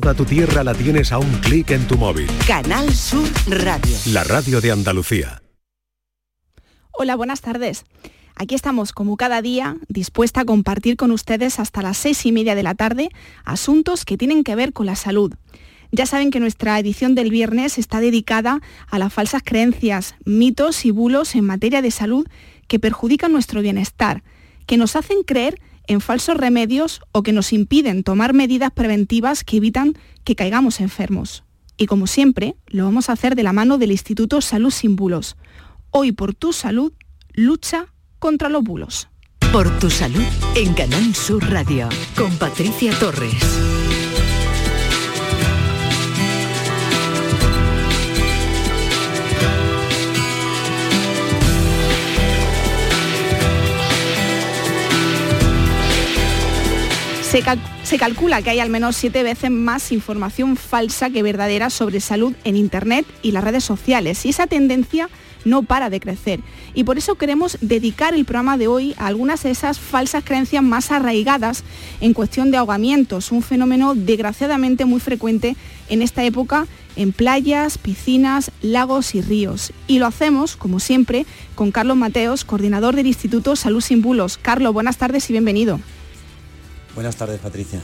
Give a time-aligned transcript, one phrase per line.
[0.00, 2.28] Toda tu tierra la tienes a un clic en tu móvil.
[2.46, 3.96] Canal Sur Radio.
[4.12, 5.42] La radio de Andalucía.
[6.92, 7.84] Hola, buenas tardes.
[8.36, 12.54] Aquí estamos, como cada día, dispuesta a compartir con ustedes hasta las seis y media
[12.54, 13.08] de la tarde
[13.44, 15.34] asuntos que tienen que ver con la salud.
[15.90, 20.92] Ya saben que nuestra edición del viernes está dedicada a las falsas creencias, mitos y
[20.92, 22.24] bulos en materia de salud
[22.68, 24.22] que perjudican nuestro bienestar,
[24.64, 29.56] que nos hacen creer en falsos remedios o que nos impiden tomar medidas preventivas que
[29.56, 31.44] evitan que caigamos enfermos.
[31.76, 35.36] Y como siempre, lo vamos a hacer de la mano del Instituto Salud Sin Bulos.
[35.90, 36.92] Hoy por tu salud,
[37.32, 37.86] lucha
[38.18, 39.08] contra los bulos.
[39.52, 40.24] Por tu salud
[40.54, 43.77] en Canal Sur Radio con Patricia Torres.
[57.30, 62.32] Se, calcula que hay al menos siete veces más información falsa que verdadera sobre salud
[62.44, 64.24] en Internet y las redes sociales.
[64.24, 65.10] Y esa tendencia
[65.44, 66.40] no para de crecer.
[66.72, 70.62] Y por eso queremos dedicar el programa de hoy a algunas de esas falsas creencias
[70.62, 71.64] más arraigadas
[72.00, 75.54] en cuestión de ahogamientos, un fenómeno desgraciadamente muy frecuente
[75.90, 79.74] en esta época en playas, piscinas, lagos y ríos.
[79.86, 84.38] Y lo hacemos, como siempre, con Carlos Mateos, coordinador del Instituto Salud Sin Bulos.
[84.38, 85.78] Carlos, buenas tardes y bienvenido.
[86.94, 87.80] Buenas tardes, Patricia.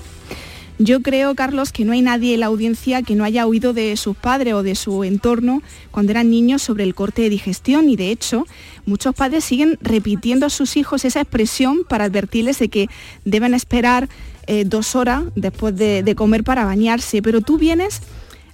[0.78, 3.96] Yo creo, Carlos, que no hay nadie en la audiencia que no haya oído de
[3.96, 7.94] sus padres o de su entorno cuando eran niños sobre el corte de digestión y
[7.94, 8.44] de hecho
[8.84, 12.88] muchos padres siguen repitiendo a sus hijos esa expresión para advertirles de que
[13.24, 14.08] deben esperar
[14.48, 17.22] eh, dos horas después de, de comer para bañarse.
[17.22, 18.00] Pero tú vienes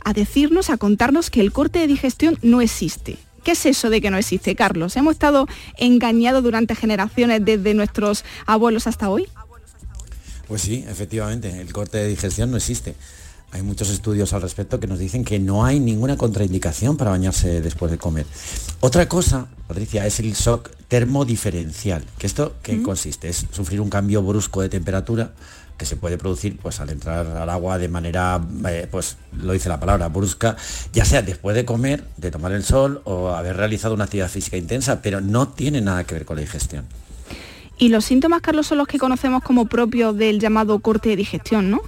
[0.05, 3.17] a decirnos, a contarnos que el corte de digestión no existe.
[3.45, 4.95] ¿Qué es eso de que no existe, Carlos?
[4.97, 5.47] ¿Hemos estado
[5.79, 9.27] engañados durante generaciones desde nuestros abuelos hasta hoy?
[10.51, 12.97] Pues sí, efectivamente, el corte de digestión no existe.
[13.53, 17.61] Hay muchos estudios al respecto que nos dicen que no hay ninguna contraindicación para bañarse
[17.61, 18.27] después de comer.
[18.81, 22.05] Otra cosa, Patricia, es el shock termodiferencial.
[22.19, 23.29] ¿Que esto qué consiste?
[23.29, 25.31] Es sufrir un cambio brusco de temperatura
[25.79, 29.69] que se puede producir pues al entrar al agua de manera, eh, pues lo dice
[29.69, 30.57] la palabra, brusca,
[30.93, 34.57] ya sea después de comer, de tomar el sol o haber realizado una actividad física
[34.57, 36.87] intensa, pero no tiene nada que ver con la digestión.
[37.81, 41.71] Y los síntomas, Carlos, son los que conocemos como propios del llamado corte de digestión,
[41.71, 41.81] ¿no?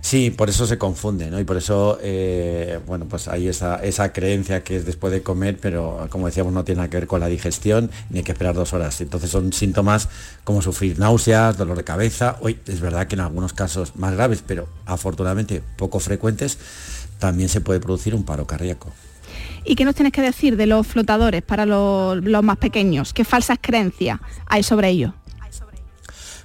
[0.00, 1.38] Sí, por eso se confunde, ¿no?
[1.38, 6.08] Y por eso, eh, bueno, pues hay esa, creencia que es después de comer, pero
[6.08, 8.72] como decíamos, no tiene nada que ver con la digestión, ni hay que esperar dos
[8.72, 8.98] horas.
[9.02, 10.08] Entonces son síntomas
[10.42, 12.38] como sufrir náuseas, dolor de cabeza.
[12.40, 16.56] Hoy es verdad que en algunos casos más graves, pero afortunadamente poco frecuentes,
[17.18, 18.90] también se puede producir un paro cardíaco.
[19.64, 23.12] ¿Y qué nos tienes que decir de los flotadores para los, más pequeños?
[23.12, 25.12] ¿Qué falsas creencias hay sobre ellos?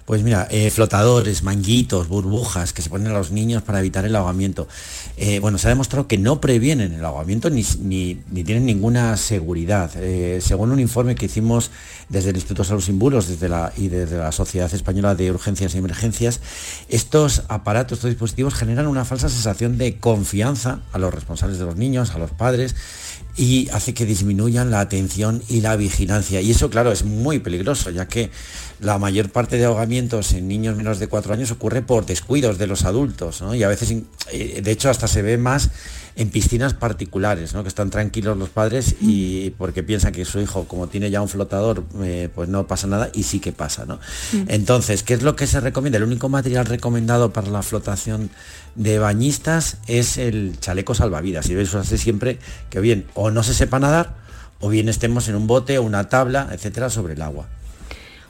[0.05, 4.16] Pues mira, eh, flotadores, manguitos, burbujas que se ponen a los niños para evitar el
[4.16, 4.66] ahogamiento.
[5.17, 9.91] Eh, bueno, se ha demostrado que no previenen el ahogamiento ni, tienen ninguna seguridad.
[9.97, 11.72] Eh, según un informe que hicimos
[12.07, 13.35] desde el Instituto Salud Sin Bulos y
[13.89, 16.39] desde la Sociedad Española de Urgencias y Emergencias,
[16.88, 21.75] estos aparatos, estos dispositivos generan una falsa sensación de confianza a los responsables de los
[21.75, 22.77] niños, a los padres,
[23.38, 26.42] y hace que disminuyan la atención y la vigilancia.
[26.42, 28.31] Y eso, claro, es muy peligroso, ya que
[28.79, 32.67] la mayor parte de ahogamientos en niños menos de cuatro años ocurre por descuidos de
[32.67, 33.95] los adultos, Y a veces,
[34.31, 35.71] eh, de hecho, hasta se ve más
[36.15, 37.61] en piscinas particulares, ¿no?
[37.61, 41.29] que están tranquilos los padres y porque piensan que su hijo, como tiene ya un
[41.29, 43.85] flotador, eh, pues no pasa nada y sí que pasa.
[43.85, 43.99] ¿no?
[44.47, 45.97] Entonces, ¿qué es lo que se recomienda?
[45.97, 48.31] El único material recomendado para la flotación
[48.75, 51.49] de bañistas es el chaleco salvavidas.
[51.49, 52.39] Y eso hace siempre
[52.71, 54.15] que bien o no se sepa nadar
[54.59, 57.47] o bien estemos en un bote o una tabla, etcétera, sobre el agua.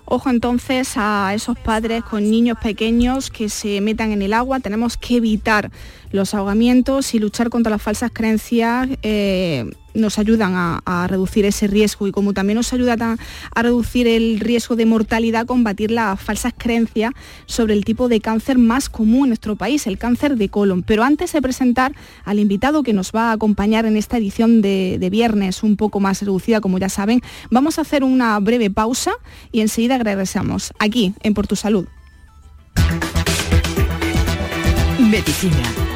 [0.10, 4.62] Ojo entonces a esos padres con niños pequeños que se metan en el agua.
[4.62, 5.70] Tenemos que evitar
[6.12, 12.08] los ahogamientos y luchar contra las falsas creencias eh, nos ayudan a, reducir ese riesgo
[12.08, 13.18] y como también nos ayuda
[13.56, 17.14] a, reducir el riesgo de mortalidad, combatir las falsas creencias
[17.46, 20.84] sobre el tipo de cáncer más común en nuestro país, el cáncer de colon.
[20.84, 21.94] Pero antes de presentar
[22.26, 26.00] al invitado que nos va a acompañar en esta edición de, de viernes un poco
[26.00, 29.14] más reducida, como ya saben, vamos a hacer una breve pausa
[29.52, 31.88] y enseguida regresamos aquí en Por Tu Salud.
[35.00, 35.74] Medicina,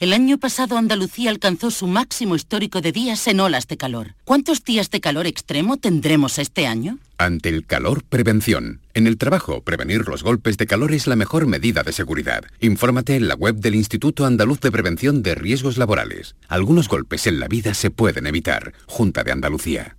[0.00, 4.14] El año pasado Andalucía alcanzó su máximo histórico de días en olas de calor.
[4.24, 6.98] ¿Cuántos días de calor extremo tendremos este año?
[7.18, 8.80] Ante el calor, prevención.
[8.94, 12.44] En el trabajo, prevenir los golpes de calor es la mejor medida de seguridad.
[12.60, 16.34] Infórmate en la web del Instituto Andaluz de Prevención de Riesgos Laborales.
[16.48, 18.72] Algunos golpes en la vida se pueden evitar.
[18.86, 19.98] Junta de Andalucía.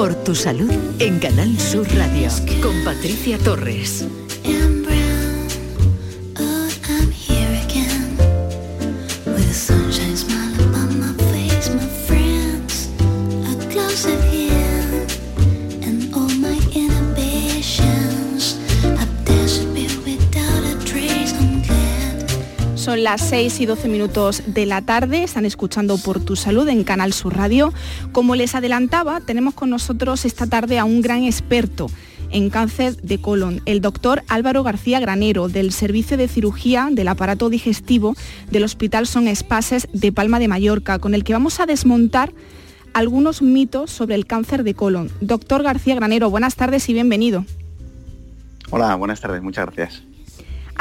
[0.00, 2.30] Por tu salud en Canal Sur Radio
[2.62, 4.06] con Patricia Torres.
[23.00, 27.14] Las 6 y 12 minutos de la tarde, están escuchando por tu salud en Canal
[27.14, 27.72] Sur Radio.
[28.12, 31.86] Como les adelantaba, tenemos con nosotros esta tarde a un gran experto
[32.30, 37.48] en cáncer de colon, el doctor Álvaro García Granero, del Servicio de Cirugía del Aparato
[37.48, 38.16] Digestivo
[38.50, 42.34] del Hospital Son Espases de Palma de Mallorca, con el que vamos a desmontar
[42.92, 45.10] algunos mitos sobre el cáncer de colon.
[45.22, 47.46] Doctor García Granero, buenas tardes y bienvenido.
[48.68, 50.09] Hola, buenas tardes, muchas gracias.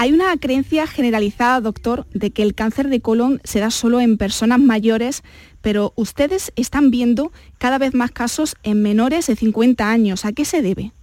[0.01, 4.17] Hay una creencia generalizada, doctor, de que el cáncer de colon se da solo en
[4.17, 5.23] personas mayores,
[5.61, 10.23] pero ustedes están viendo cada vez más casos en menores de 50 años.
[10.23, 10.93] ¿A qué se debe?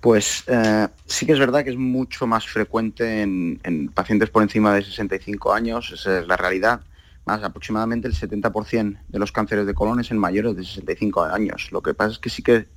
[0.00, 4.44] Pues eh, sí que es verdad que es mucho más frecuente en, en, pacientes por
[4.44, 6.82] encima de 65 años, esa es la realidad.
[7.28, 11.68] Más aproximadamente el 70% de los cánceres de colon es en mayores de 65 años.
[11.72, 12.68] Lo que pasa es que sí que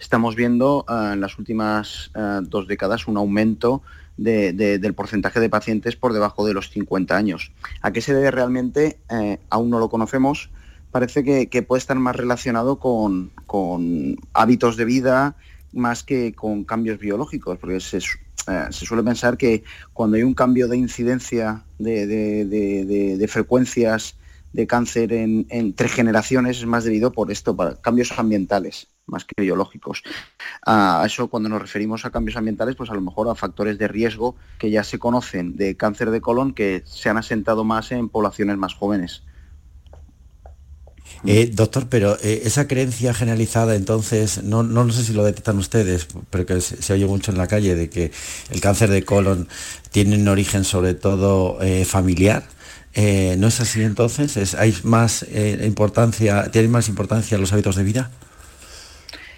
[0.00, 3.82] estamos viendo uh, en las últimas uh, dos décadas un aumento
[4.16, 7.52] de, de, del porcentaje de pacientes por debajo de los 50 años.
[7.82, 8.98] ¿A qué se debe realmente?
[9.10, 10.50] Eh, aún no lo conocemos.
[10.90, 15.36] Parece que, puede estar más relacionado con, con hábitos de vida,
[15.72, 18.00] más que con cambios biológicos, porque se,
[18.48, 24.16] eh, se, suele pensar que cuando hay un cambio de incidencia de, de, de, frecuencias
[24.52, 29.42] de cáncer en, entre generaciones es más debido por esto, para cambios ambientales más que
[29.42, 30.02] biológicos.
[30.64, 33.88] A eso cuando nos referimos a cambios ambientales, pues a lo mejor a factores de
[33.88, 38.08] riesgo que ya se conocen de cáncer de colon que se han asentado más en
[38.08, 39.24] poblaciones más jóvenes.
[41.26, 45.58] Eh, doctor, pero eh, esa creencia generalizada entonces, no, no, no, sé si lo detectan
[45.58, 48.10] ustedes, pero que se, oye mucho en la calle de que
[48.50, 49.46] el cáncer de colon
[49.90, 52.44] tiene un origen sobre todo eh, familiar.
[52.94, 54.36] Eh, ¿No es así entonces?
[54.36, 55.26] ¿Es, ¿Hay más
[55.62, 58.10] importancia, tienen más importancia los hábitos de vida?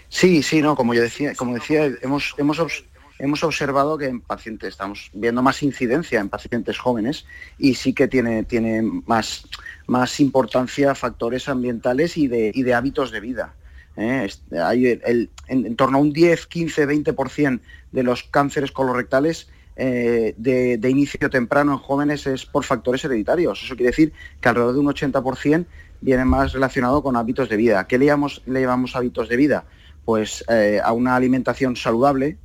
[0.09, 2.85] Sí, sí, no, como yo decía, como decía, hemos, hemos,
[3.19, 7.25] hemos observado que en pacientes estamos viendo más incidencia en pacientes jóvenes
[7.57, 9.45] y sí que tiene, tiene más,
[9.87, 13.55] más importancia factores ambientales y de, y de hábitos de vida.
[13.97, 14.29] ¿eh?
[14.62, 15.01] Hay
[15.49, 17.61] en, torno a un 10, 15, 20%
[17.93, 23.62] de los cánceres colorectales eh, de, inicio temprano en jóvenes es por factores hereditarios.
[23.65, 25.67] Eso quiere decir que alrededor de un 80%
[26.01, 27.87] viene más relacionado con hábitos de vida.
[27.87, 29.65] ¿Qué le llamamos, le llamamos hábitos de vida?
[30.05, 32.37] Pues eh, a una alimentación saludable,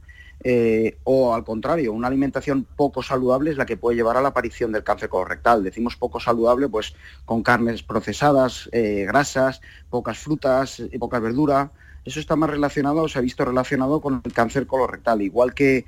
[0.44, 4.30] eh, o al contrario, una alimentación poco saludable es la que puede llevar a la
[4.30, 5.64] aparición del cáncer colorectal.
[5.64, 6.94] Decimos poco saludable pues
[7.26, 11.72] con carnes procesadas, eh, grasas, pocas frutas y poca verdura.
[12.06, 15.86] Eso está más relacionado, se ha visto relacionado con el cáncer colorectal, igual que,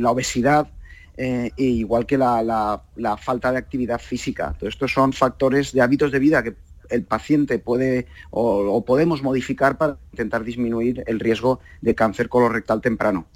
[0.00, 0.70] la obesidad
[1.16, 2.82] e igual que la,
[3.20, 4.54] falta de actividad física.
[4.56, 6.54] Todo estos son factores de hábitos de vida que
[6.88, 13.26] el paciente puede o podemos modificar para intentar disminuir el riesgo de cáncer colorectal temprano.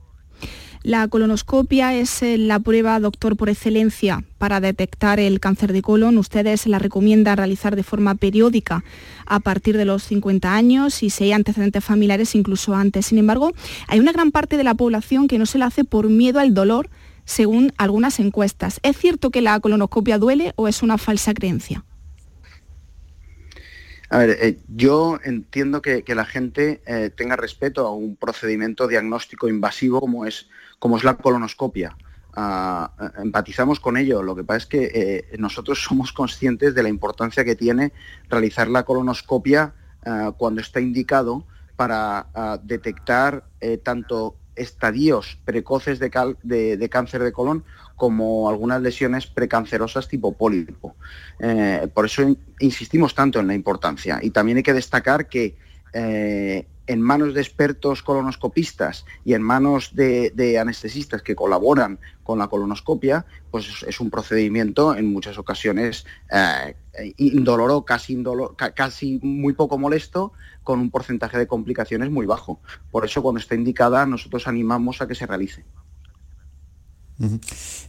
[0.82, 6.16] La colonoscopia es eh, la prueba, doctor, por excelencia para detectar el cáncer de colon.
[6.16, 8.82] Ustedes la recomiendan realizar de forma periódica
[9.26, 13.06] a partir de los 50 años y si hay antecedentes familiares incluso antes.
[13.06, 13.52] Sin embargo,
[13.88, 16.54] hay una gran parte de la población que no se la hace por miedo al
[16.54, 16.88] dolor,
[17.26, 18.80] según algunas encuestas.
[18.82, 21.85] ¿Es cierto que la colonoscopia duele o es una falsa creencia?
[24.11, 29.49] A ver, eh, yo entiendo que, la gente eh, tenga respeto a un procedimiento diagnóstico
[29.49, 30.49] invasivo como es
[30.81, 31.97] como es la colonoscopia.
[32.35, 34.23] Ah, empatizamos con ello.
[34.23, 37.93] Lo que pasa es que eh, nosotros somos conscientes de la importancia que tiene
[38.29, 39.75] realizar la colonoscopia
[40.05, 46.11] ah, cuando está indicado para ah, detectar eh, tanto estadios precoces de,
[46.90, 47.64] cáncer de colon
[48.00, 50.97] como algunas lesiones precancerosas tipo pólipo.
[51.38, 54.21] Eh, por eso insistimos tanto en la importancia.
[54.23, 55.54] Y también hay que destacar que
[56.90, 63.26] en manos de expertos colonoscopistas y en manos de, anestesistas que colaboran con la colonoscopia,
[63.52, 66.75] pues es un procedimiento en muchas ocasiones eh,
[67.16, 68.21] indoloro, casi,
[68.75, 70.33] casi muy poco molesto,
[70.64, 72.61] con un porcentaje de complicaciones muy bajo.
[72.90, 75.64] Por eso cuando está indicada nosotros animamos a que se realice.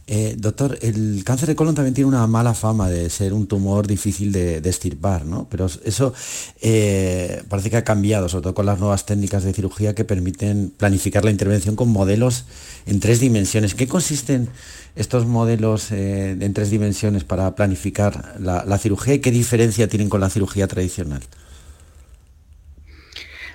[0.06, 3.86] Eh, doctor, el cáncer de colon también tiene una mala fama de ser un tumor
[3.86, 5.46] difícil de, estirpar, ¿no?
[5.50, 6.12] Pero eso
[6.60, 10.72] eh, parece que ha cambiado, sobre todo con las nuevas técnicas de cirugía que permiten
[10.76, 12.44] planificar la intervención con modelos
[12.86, 13.74] en tres dimensiones.
[13.74, 14.48] ¿Qué consisten
[14.96, 20.20] estos modelos eh, en tres dimensiones para planificar la cirugía y qué diferencia tienen con
[20.20, 21.22] la cirugía tradicional?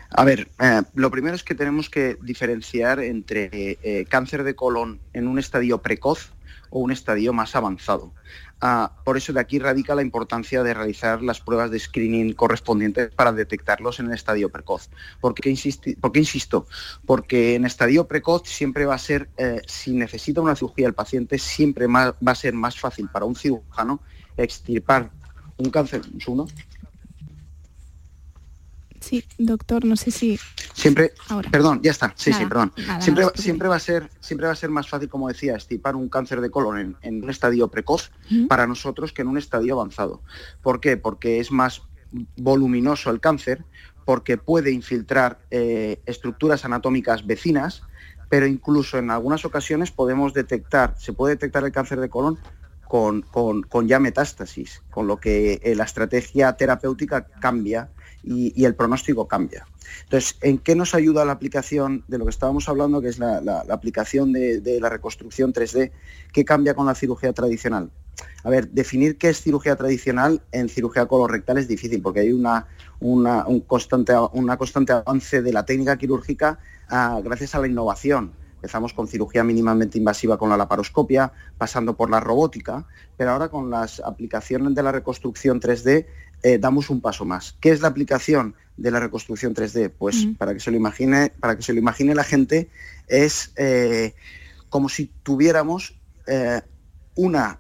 [0.09, 4.99] A ver, eh, lo primero es que tenemos que diferenciar entre eh, cáncer de colon
[5.13, 6.31] en un estadio precoz
[6.69, 8.13] o un estadio más avanzado.
[8.59, 13.13] Ah, por eso de aquí radica la importancia de realizar las pruebas de screening correspondientes
[13.13, 14.89] para detectarlos en el estadio precoz.
[15.21, 16.65] ¿Por qué, insisto?
[17.05, 21.37] Porque en estadio precoz siempre va a ser, eh, si necesita una cirugía el paciente,
[21.37, 24.01] siempre va a ser más fácil para un cirujano
[24.37, 25.11] extirpar
[25.57, 26.01] un cáncer.
[26.27, 26.47] ¿Un
[29.07, 30.37] Sí, doctor, no sé si.
[30.73, 31.13] Siempre.
[31.49, 32.13] Perdón, ya está.
[32.17, 32.73] Sí, sí, perdón.
[32.99, 36.09] siempre, siempre, va a ser, siempre va a ser más fácil, como decía, estipar un
[36.09, 38.11] cáncer de colon en, un estadio precoz
[38.49, 40.21] para nosotros que en un estadio avanzado.
[40.61, 40.97] ¿Por qué?
[40.97, 41.83] Porque es más
[42.35, 43.63] voluminoso el cáncer,
[44.03, 47.83] porque puede infiltrar eh, estructuras anatómicas vecinas,
[48.27, 52.37] pero incluso en algunas ocasiones podemos detectar, se puede detectar el cáncer de colon
[52.89, 57.89] con, con ya metástasis, con lo que eh, la estrategia terapéutica cambia
[58.27, 59.65] y, el pronóstico cambia.
[60.03, 63.63] Entonces, ¿en qué nos ayuda la aplicación de lo que estábamos hablando, que es la,
[63.69, 65.91] aplicación de, la reconstrucción 3D?
[66.33, 67.89] ¿Qué cambia con la cirugía tradicional?
[68.43, 72.67] A ver, definir qué es cirugía tradicional en cirugía colorectal es difícil porque hay una,
[72.99, 78.33] un constante, una constante avance de la técnica quirúrgica ah, gracias a la innovación.
[78.57, 83.69] Empezamos con cirugía mínimamente invasiva con la laparoscopia, pasando por la robótica, pero ahora con
[83.69, 86.07] las aplicaciones de la reconstrucción 3D
[86.43, 87.55] eh, damos un paso más.
[87.59, 89.91] ¿Qué es la aplicación de la reconstrucción 3D?
[89.97, 92.69] Pues para que se lo imagine, para que se lo imagine la gente,
[93.07, 94.13] es eh,
[94.69, 95.95] como si tuviéramos
[96.27, 96.61] eh,
[97.15, 97.59] una,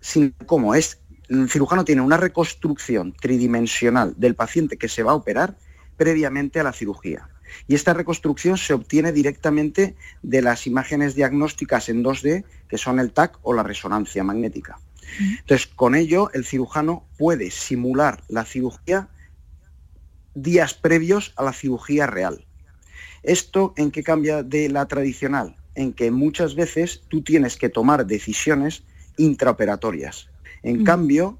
[0.00, 1.00] sin, ¿cómo es?
[1.28, 5.56] El cirujano tiene una reconstrucción tridimensional del paciente que se va a operar
[5.96, 7.28] previamente a la cirugía.
[7.66, 13.12] Y esta reconstrucción se obtiene directamente de las imágenes diagnósticas en 2D, que son el
[13.12, 14.78] TAC o la resonancia magnética.
[15.18, 19.08] Entonces, con ello, el cirujano puede simular la cirugía
[20.34, 22.44] días previos a la cirugía real.
[23.22, 25.56] ¿Esto en qué cambia de la tradicional?
[25.74, 28.82] En que muchas veces tú tienes que tomar decisiones
[29.16, 30.28] intraoperatorias.
[30.62, 31.38] En cambio,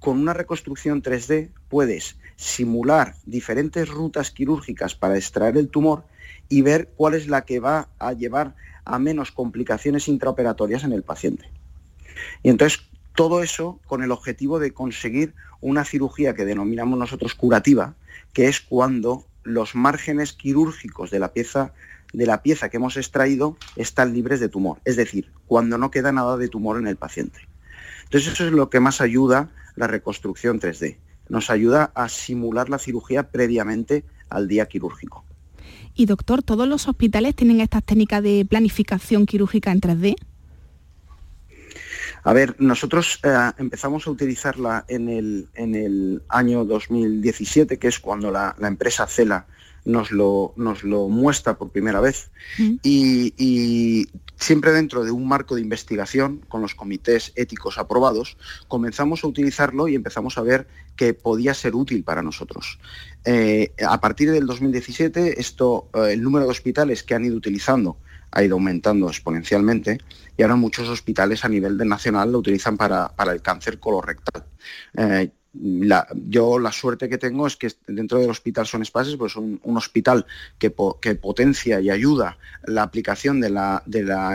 [0.00, 6.04] con una reconstrucción 3D puedes simular diferentes rutas quirúrgicas para extraer el tumor
[6.48, 11.02] y ver cuál es la que va a llevar a menos complicaciones intraoperatorias en el
[11.02, 11.50] paciente.
[12.42, 12.80] Y entonces
[13.14, 17.94] todo eso con el objetivo de conseguir una cirugía que denominamos nosotros curativa,
[18.32, 21.72] que es cuando los márgenes quirúrgicos de la pieza
[22.12, 26.12] de la pieza que hemos extraído están libres de tumor, es decir, cuando no queda
[26.12, 27.40] nada de tumor en el paciente.
[28.04, 30.96] Entonces eso es lo que más ayuda la reconstrucción 3D.
[31.28, 35.24] Nos ayuda a simular la cirugía previamente al día quirúrgico.
[35.94, 40.16] Y doctor, ¿todos los hospitales tienen estas técnicas de planificación quirúrgica en 3D?
[42.26, 48.00] A ver, nosotros eh, empezamos a utilizarla en el, en el, año 2017, que es
[48.00, 49.46] cuando la, la empresa Cela
[49.84, 52.30] nos lo, nos lo muestra por primera vez
[52.82, 58.36] y, siempre dentro de un marco de investigación con los comités éticos aprobados,
[58.68, 60.66] comenzamos a utilizarlo y empezamos a ver
[60.96, 62.78] que podía ser útil para nosotros.
[63.24, 67.96] Eh, a partir del 2017, esto, eh, el número de hospitales que han ido utilizando
[68.36, 69.98] ha ido aumentando exponencialmente
[70.36, 74.44] y ahora muchos hospitales a nivel de nacional lo utilizan para, el cáncer colorectal.
[74.94, 75.30] Eh,
[76.28, 79.78] yo la suerte que tengo es que dentro del hospital Son Espaces, pues un, un
[79.78, 80.26] hospital
[80.58, 83.82] que, potencia y ayuda la aplicación de la,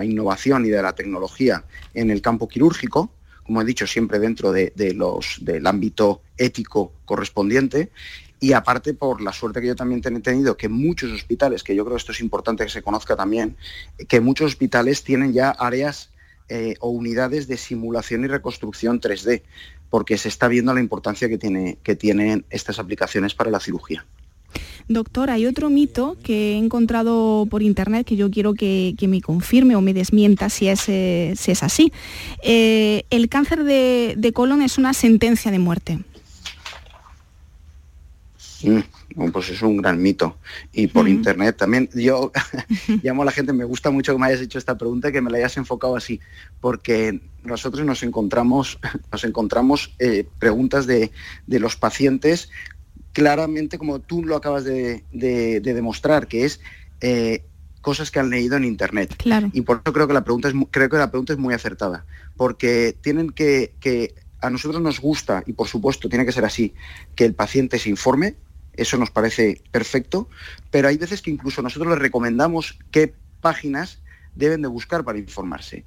[0.03, 5.67] innovación y de la tecnología en el campo quirúrgico, como he dicho, siempre dentro del
[5.67, 7.91] ámbito ético correspondiente.
[8.41, 11.85] Y aparte por la suerte que yo también he tenido, que muchos hospitales, que yo
[11.85, 13.55] creo que esto es importante que se conozca también,
[14.09, 16.09] que muchos hospitales tienen ya áreas
[16.49, 19.43] eh, o unidades de simulación y reconstrucción 3D
[19.91, 24.05] porque se está viendo la importancia que, tiene, que tienen estas aplicaciones para la cirugía.
[24.87, 29.75] Doctor, hay otro mito que he encontrado por internet que yo quiero que, me confirme
[29.75, 31.91] o me desmienta si es, eh, si es así.
[32.43, 35.99] Eh, el cáncer de, colon es una sentencia de muerte.
[38.63, 40.37] Mm, pues es un gran mito.
[40.71, 42.31] Y por internet también, yo
[43.03, 45.21] llamo a la gente, me gusta mucho que me hayas hecho esta pregunta y que
[45.21, 46.19] me la hayas enfocado así,
[46.59, 48.79] porque nosotros nos encontramos,
[49.11, 51.11] nos encontramos eh, preguntas de,
[51.47, 52.49] los pacientes
[53.13, 56.61] claramente como tú lo acabas de, demostrar, que es
[57.01, 57.43] eh,
[57.81, 59.15] cosas que han leído en internet.
[59.51, 62.05] Y por eso creo que la pregunta es creo que la pregunta es muy acertada.
[62.37, 66.73] Porque tienen que, que a nosotros nos gusta, y por supuesto tiene que ser así,
[67.15, 68.35] que el paciente se informe,
[68.81, 70.27] eso nos parece perfecto,
[70.69, 73.99] pero hay veces que incluso nosotros les recomendamos qué páginas
[74.35, 75.85] deben de buscar para informarse.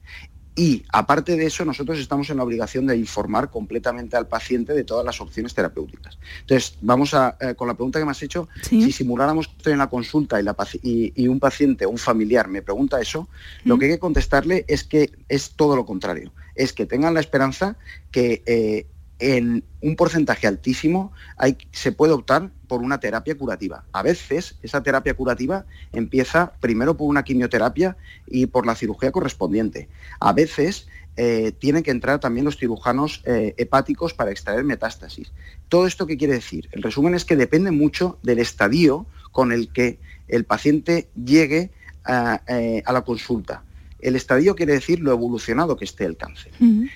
[0.57, 4.85] Y aparte de eso, nosotros estamos en la obligación de informar completamente al paciente de
[4.85, 6.16] todas las opciones terapéuticas.
[6.42, 9.72] Entonces, vamos a, eh, con la pregunta que me has hecho, si simuláramos que estoy
[9.72, 13.28] en la consulta y, un paciente o un familiar me pregunta eso,
[13.64, 16.33] lo que hay que contestarle es que es todo lo contrario.
[16.54, 17.76] Es que tengan la esperanza
[18.12, 18.87] que eh,
[19.24, 23.84] en un porcentaje altísimo hay, se puede optar por una terapia curativa.
[23.92, 29.88] A veces esa terapia curativa empieza primero por una quimioterapia y por la cirugía correspondiente.
[30.20, 35.32] A veces eh, tienen que entrar también los cirujanos eh, hepáticos para extraer metástasis.
[35.70, 36.68] ¿Todo esto qué quiere decir?
[36.72, 41.70] El resumen es que depende mucho del estadio con el que el paciente llegue
[42.04, 43.62] a eh, la consulta.
[44.04, 46.52] El estadio quiere decir lo evolucionado que esté el cáncer.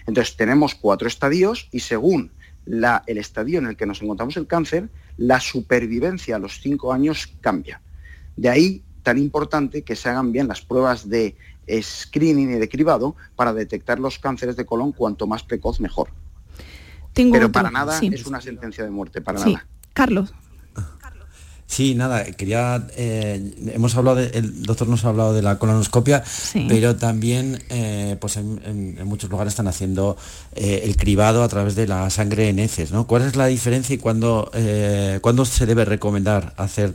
[0.07, 2.31] Entonces tenemos cuatro estadios y según
[2.67, 7.33] el estadio en el que nos encontramos el cáncer, la supervivencia a los cinco años
[7.41, 7.81] cambia.
[8.37, 11.35] De ahí tan importante que se hagan bien las pruebas de
[11.81, 16.11] screening y de cribado para detectar los cánceres de colon cuanto más precoz mejor.
[17.15, 19.67] Pero para nada es una sentencia de muerte, para nada.
[19.95, 20.35] Carlos.
[21.69, 26.25] Sí, nada, quería, eh, hemos hablado, el doctor nos ha hablado de la colonoscopia,
[26.67, 30.17] pero también eh, pues en, muchos lugares están haciendo
[30.57, 33.07] eh, el cribado a través de la sangre en heces, ¿no?
[33.07, 34.51] ¿Cuál es la diferencia y cuándo,
[35.21, 36.95] cuándo se debe recomendar hacer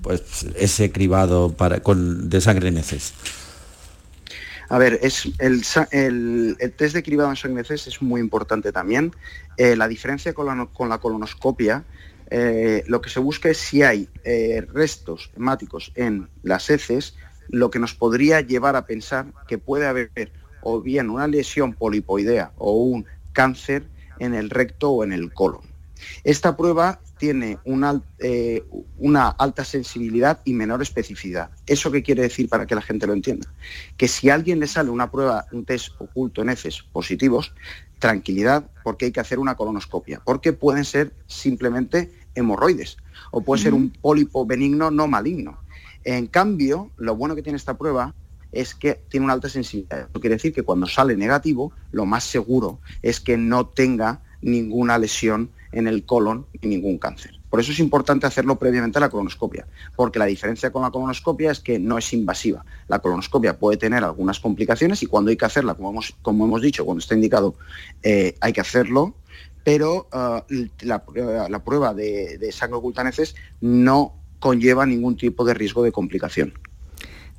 [0.00, 3.12] pues, ese cribado para, con, de sangre en heces?
[4.70, 9.14] A ver, es el, test de cribado en sangre en heces es muy importante también.
[9.58, 11.84] la diferencia con la, con la colonoscopia
[12.34, 17.14] eh, lo que se busca es si hay eh, restos hemáticos en las heces,
[17.48, 22.52] lo que nos podría llevar a pensar que puede haber o bien una lesión polipoidea
[22.56, 23.84] o un cáncer
[24.18, 25.60] en el recto o en el colon.
[26.24, 28.64] Esta prueba tiene una, eh,
[28.96, 31.50] una, alta sensibilidad y menor especificidad.
[31.66, 33.52] ¿Eso qué quiere decir para que la gente lo entienda?
[33.98, 37.52] Que si a alguien le sale una prueba, un test oculto en heces positivos,
[37.98, 42.96] tranquilidad porque hay que hacer una colonoscopia, porque pueden ser simplemente hemorroides
[43.30, 45.58] o puede ser un pólipo benigno no maligno.
[46.04, 48.14] En cambio, lo bueno que tiene esta prueba
[48.50, 50.08] es que tiene una alta sensibilidad.
[50.10, 54.98] Eso quiere decir que cuando sale negativo, lo más seguro es que no tenga ninguna
[54.98, 57.40] lesión en el colon y ningún cáncer.
[57.48, 59.66] Por eso es importante hacerlo previamente a la colonoscopia,
[59.96, 62.64] porque la diferencia con la colonoscopia es que no es invasiva.
[62.88, 66.62] La colonoscopia puede tener algunas complicaciones y cuando hay que hacerla, como hemos, como hemos
[66.62, 67.54] dicho, cuando está indicado,
[68.02, 69.14] eh, hay que hacerlo,
[69.64, 70.44] pero ah,
[70.80, 73.04] la, prueba de, de sangre oculta
[73.60, 76.54] no conlleva ningún tipo de riesgo de complicación.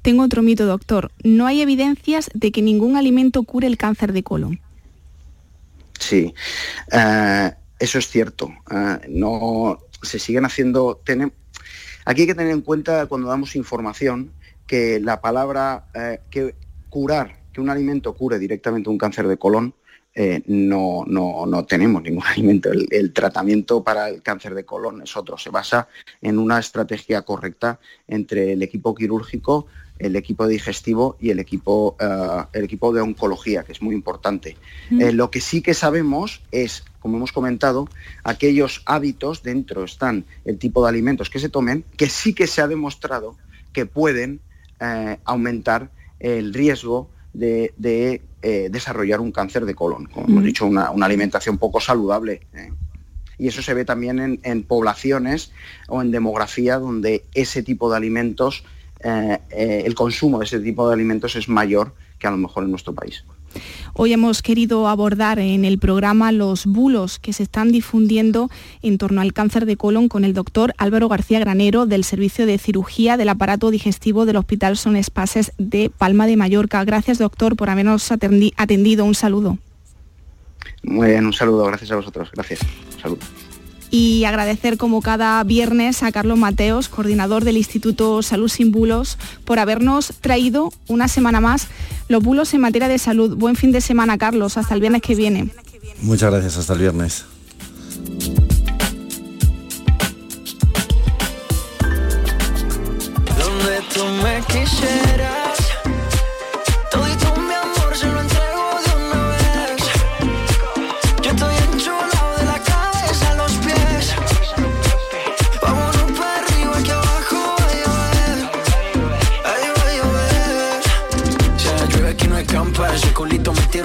[0.01, 1.11] Tengo otro mito, doctor.
[1.23, 4.59] No hay evidencias de que ningún alimento cure el cáncer de colon.
[5.97, 6.33] Sí,
[6.91, 8.51] eh, eso es cierto.
[9.07, 11.01] No se siguen haciendo.
[12.05, 14.31] aquí hay que tener en cuenta cuando damos información
[14.67, 16.55] que la palabra eh, que
[16.89, 19.73] curar, que un alimento cure directamente un cáncer de colon,
[20.47, 22.71] no, no, tenemos ningún alimento.
[22.71, 25.37] El, tratamiento para el cáncer de colon es otro.
[25.37, 25.87] Se basa
[26.21, 29.67] en una estrategia correcta entre el equipo quirúrgico,
[29.99, 34.57] el equipo digestivo y el equipo, eh, el equipo de oncología, que es muy importante.
[34.91, 37.87] Eh, lo que sí que sabemos es, como hemos comentado,
[38.23, 42.61] aquellos hábitos, dentro están el tipo de alimentos que se tomen, que sí que se
[42.61, 43.37] ha demostrado
[43.71, 44.39] que pueden
[44.79, 48.21] eh, aumentar el riesgo de,
[48.69, 50.07] desarrollar un cáncer de colon.
[50.07, 52.41] Como hemos dicho, una, alimentación poco saludable
[53.37, 55.51] y eso se ve también en, poblaciones
[55.87, 58.63] o en demografía donde ese tipo de alimentos
[59.03, 62.63] eh, eh, el consumo de ese tipo de alimentos es mayor que a lo mejor
[62.63, 63.25] en nuestro país.
[63.95, 68.49] Hoy hemos querido abordar en el programa los bulos que se están difundiendo
[68.81, 72.57] en torno al cáncer de colon con el doctor Álvaro García Granero del Servicio de
[72.57, 76.83] Cirugía del Aparato Digestivo del Hospital Son Espaces de Palma de Mallorca.
[76.85, 79.05] Gracias, doctor, por habernos atendido.
[79.05, 79.59] Un saludo.
[80.81, 81.65] Muy bien, un saludo.
[81.65, 82.31] Gracias a vosotros.
[82.33, 82.61] Gracias.
[82.95, 83.42] Un saludo
[83.93, 89.59] y agradecer como cada viernes a Carlos Mateos, coordinador del Instituto Salud Sin Bulos, por
[89.59, 91.67] habernos traído una semana más
[92.07, 93.37] los bulos en materia de salud.
[93.37, 95.51] Buen fin de semana, Carlos, hasta el viernes que viene.
[96.01, 97.25] Muchas gracias, hasta el viernes.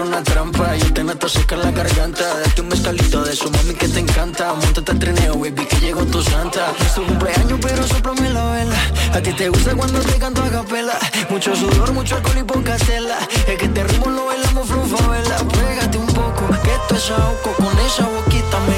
[0.01, 0.77] Una trampa.
[0.77, 2.25] Yo te meto seca la garganta.
[2.41, 4.55] Date un mezcalito de su mami que te encanta.
[4.55, 6.73] Montate al trineo, baby, que llegó tu santa.
[6.81, 8.77] Es tu cumpleaños, pero soplame la vela.
[9.15, 10.99] A ti te gusta cuando te canto a capela.
[11.31, 13.19] Mucho sudor, mucho alcohol y poca tela.
[13.47, 17.79] Es que te ritmo lo bailamos vela Pégate un poco, que esto es ahogo Con
[17.79, 18.78] esa boquita me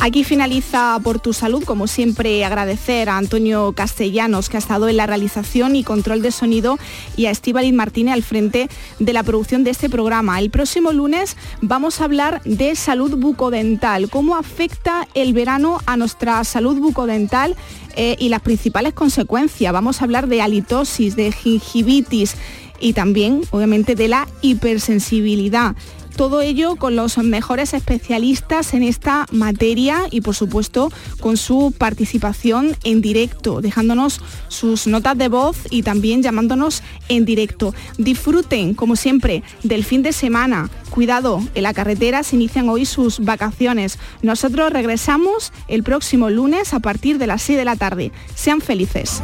[0.00, 4.96] Aquí finaliza por tu salud, como siempre agradecer a Antonio Castellanos que ha estado en
[4.96, 6.78] la realización y control de sonido
[7.16, 8.68] y a Estíbaliz Martínez al frente
[9.00, 10.38] de la producción de este programa.
[10.38, 16.44] El próximo lunes vamos a hablar de salud bucodental, cómo afecta el verano a nuestra
[16.44, 17.56] salud bucodental
[17.96, 19.72] eh, y las principales consecuencias.
[19.72, 22.36] Vamos a hablar de halitosis, de gingivitis
[22.78, 25.74] y también, obviamente, de la hipersensibilidad.
[26.18, 32.76] Todo ello con los mejores especialistas en esta materia y por supuesto con su participación
[32.82, 37.72] en directo, dejándonos sus notas de voz y también llamándonos en directo.
[37.98, 40.70] Disfruten, como siempre, del fin de semana.
[40.90, 44.00] Cuidado, en la carretera se inician hoy sus vacaciones.
[44.20, 48.10] Nosotros regresamos el próximo lunes a partir de las 6 de la tarde.
[48.34, 49.22] Sean felices.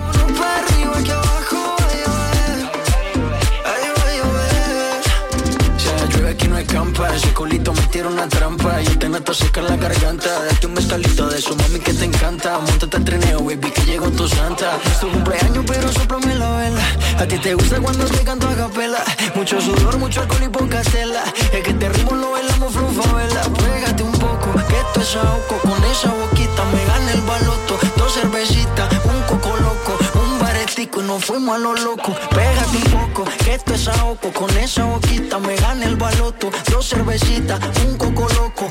[7.45, 10.31] Colito metieron una trampa Yo te meto a secar la garganta.
[10.45, 12.59] Date un mezcalito de su mami que te encanta.
[12.59, 14.79] Montate al trineo, baby, que llegó tu santa.
[14.87, 16.85] Es tu cumpleaños, pero soplame la vela.
[17.19, 19.05] A ti te gusta cuando te canto a capela.
[19.35, 21.23] Mucho sudor, mucho alcohol y poca tela.
[21.53, 25.85] Es que te ritmo lo bailamos vela Pégate un poco, que esto es ahogo Con
[25.85, 27.79] esa boquita me gana el baloto.
[27.99, 29.75] Dos cervecitas, un coco loco.
[30.87, 32.13] Y nos fuimos a lo loco.
[32.31, 34.33] Pégate un poco, que esto es ahogo.
[34.33, 35.94] Con esa boquita me gana el
[36.41, 36.51] baloto.
[36.71, 38.69] Dos cervecitas, un coco loco,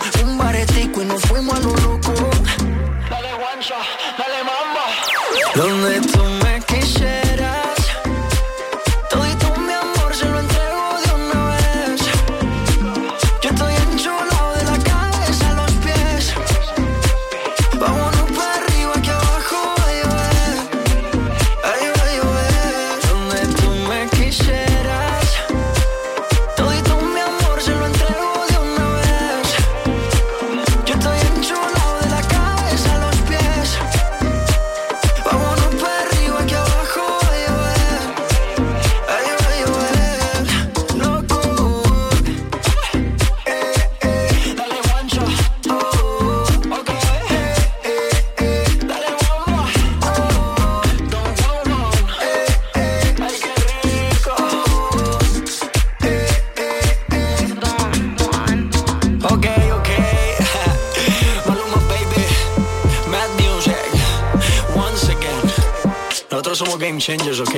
[67.03, 67.55] Changers, ¿ok?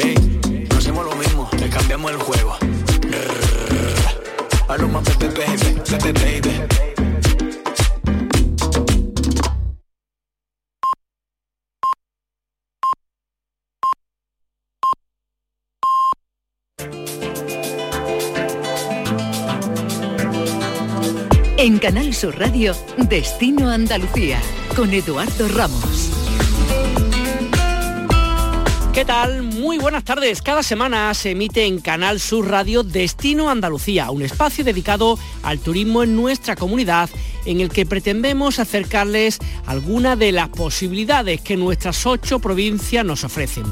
[0.72, 2.58] No hacemos lo mismo, le cambiamos el juego.
[4.68, 6.62] A lo más pepe, baby, pepe, baby.
[21.58, 24.42] En Canal Sur Radio, Destino Andalucía,
[24.76, 25.85] con Eduardo Ramos.
[28.96, 29.45] ¿Qué tal?
[29.76, 30.42] Muy buenas tardes.
[30.42, 36.02] Cada semana se emite en Canal Sur Radio Destino Andalucía, un espacio dedicado al turismo
[36.02, 37.10] en nuestra comunidad
[37.46, 43.66] en el que pretendemos acercarles algunas de las posibilidades que nuestras ocho provincias nos ofrecen.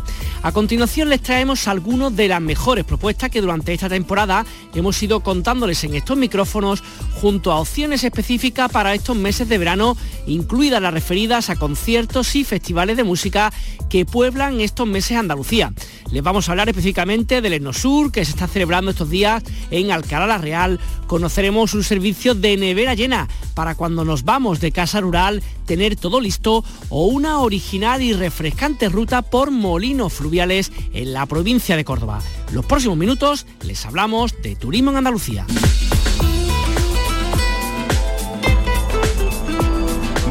[0.44, 5.22] A continuación les traemos algunas de las mejores propuestas que durante esta temporada hemos ido
[5.22, 10.94] contándoles en estos micrófonos junto a opciones específicas para estos meses de verano, incluidas las
[10.94, 13.52] referidas a conciertos y festivales de música
[13.89, 15.72] que pueblan estos meses Andalucía.
[16.12, 20.27] Les vamos a hablar específicamente del Enosur que se está celebrando estos días en Alcalá
[20.27, 20.79] la Real.
[21.08, 26.19] Conoceremos un servicio de nevera llena para cuando nos vamos de casa rural tener todo
[26.19, 32.21] listo o una original y refrescante ruta por molinos fluviales en la provincia de Córdoba.
[32.51, 35.45] Los próximos minutos les hablamos de turismo en Andalucía.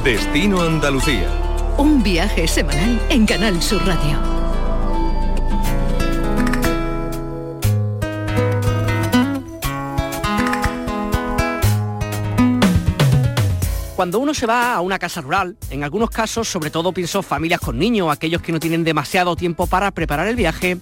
[0.05, 1.31] Destino Andalucía.
[1.79, 4.32] Un viaje semanal en Canal Sur Radio.
[14.03, 17.61] Cuando uno se va a una casa rural, en algunos casos, sobre todo pienso familias
[17.61, 20.79] con niños, aquellos que no tienen demasiado tiempo para preparar el viaje,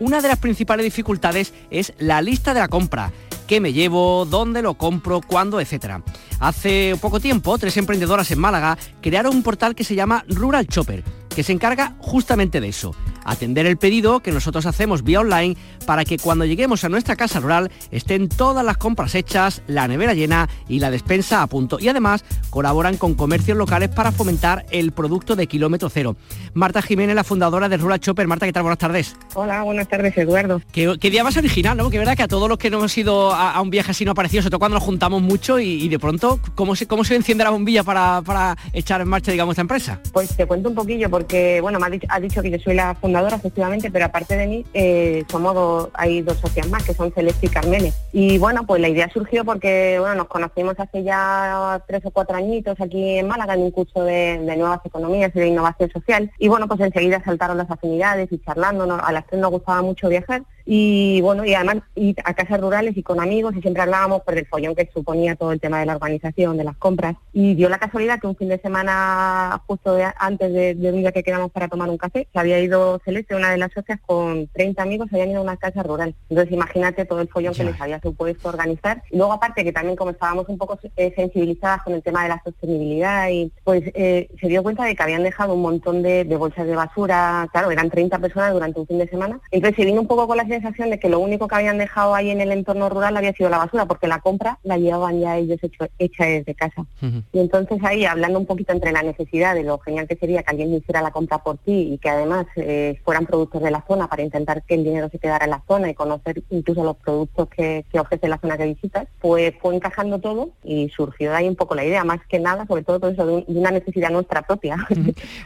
[0.00, 3.12] una de las principales dificultades es la lista de la compra.
[3.46, 4.24] ¿Qué me llevo?
[4.24, 5.20] ¿Dónde lo compro?
[5.20, 5.60] ¿Cuándo?
[5.60, 6.02] Etcétera.
[6.40, 11.04] Hace poco tiempo, tres emprendedoras en Málaga crearon un portal que se llama Rural Chopper,
[11.28, 15.56] que se encarga justamente de eso, atender el pedido que nosotros hacemos vía online
[15.86, 20.14] para que cuando lleguemos a nuestra casa rural estén todas las compras hechas, la nevera
[20.14, 21.78] llena y la despensa a punto.
[21.80, 26.16] Y además colaboran con comercios locales para fomentar el producto de kilómetro cero.
[26.54, 28.26] Marta Jiménez, la fundadora de Rural Chopper.
[28.26, 28.62] Marta, ¿qué tal?
[28.62, 29.16] Buenas tardes.
[29.34, 30.60] Hola, buenas tardes, Eduardo.
[30.72, 31.90] Qué, día más original, ¿no?
[31.90, 34.12] Que verdad que a todos los que no hemos ido a, un viaje así no
[34.12, 37.16] ha parecido, sobre todo cuando nos juntamos mucho y, de pronto, ¿cómo se, ¿cómo se
[37.16, 40.00] enciende la bombilla para, para echar en marcha, digamos, esta empresa?
[40.12, 42.74] Pues te cuento un poquillo, porque, bueno, me ha dicho, ha dicho que yo soy
[42.74, 47.12] la fundadora, efectivamente, pero aparte de mí, eh, somos hay dos socias más, que son
[47.12, 47.92] Celeste y Carmele.
[48.12, 52.36] Y bueno, pues la idea surgió porque, bueno, nos conocimos hace ya tres o cuatro
[52.36, 56.30] añitos aquí en Málaga en un curso de, nuevas economías y de innovación social.
[56.38, 60.08] Y bueno, pues enseguida saltaron las afinidades y charlando, a las tres nos gustaba mucho
[60.08, 64.22] viajar y bueno, y además ir a casas rurales y con amigos y siempre hablábamos
[64.22, 67.16] por el follón que suponía todo el tema de la organización, de las compras.
[67.32, 71.22] Y dio la casualidad que un fin de semana, justo antes de, un día que
[71.22, 74.82] quedamos para tomar un café, se había ido Celeste, una de las socias, con 30
[74.82, 76.14] amigos, habían ido a una casa rural.
[76.28, 79.02] Entonces imagínate todo el follón que les había supuesto organizar.
[79.10, 82.28] Y luego aparte que también como estábamos un poco eh, sensibilizadas con el tema de
[82.30, 86.24] la sostenibilidad y pues eh, se dio cuenta de que habían dejado un montón de,
[86.24, 89.40] de bolsas de basura, claro, eran 30 personas durante un fin de semana.
[89.50, 92.14] Entonces se vino un poco con las sensación de que lo único que habían dejado
[92.14, 95.36] ahí en el entorno rural había sido la basura, porque la compra la llevaban ya
[95.38, 96.84] ellos hecho, hecha desde casa.
[97.32, 100.50] Y entonces ahí, hablando un poquito entre la necesidad de lo genial que sería que
[100.50, 104.08] alguien hiciera la compra por ti y que además eh, fueran productos de la zona
[104.08, 107.48] para intentar que el dinero se quedara en la zona y conocer incluso los productos
[107.48, 111.56] que, ofrece la zona que visitas, pues fue encajando todo y surgió de ahí un
[111.56, 114.76] poco la idea, más que nada, sobre todo por eso, de, una necesidad nuestra propia.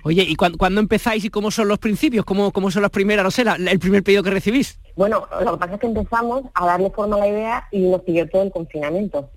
[0.04, 2.24] Oye, ¿y cuándo, empezáis y cómo son los principios?
[2.24, 4.78] ¿Cómo, cómo son las primeras, no sé, el primer pedido que recibís?
[4.96, 8.02] Bueno, lo que pasa es que empezamos a darle forma a la idea y nos
[8.02, 9.30] siguió todo el confinamiento.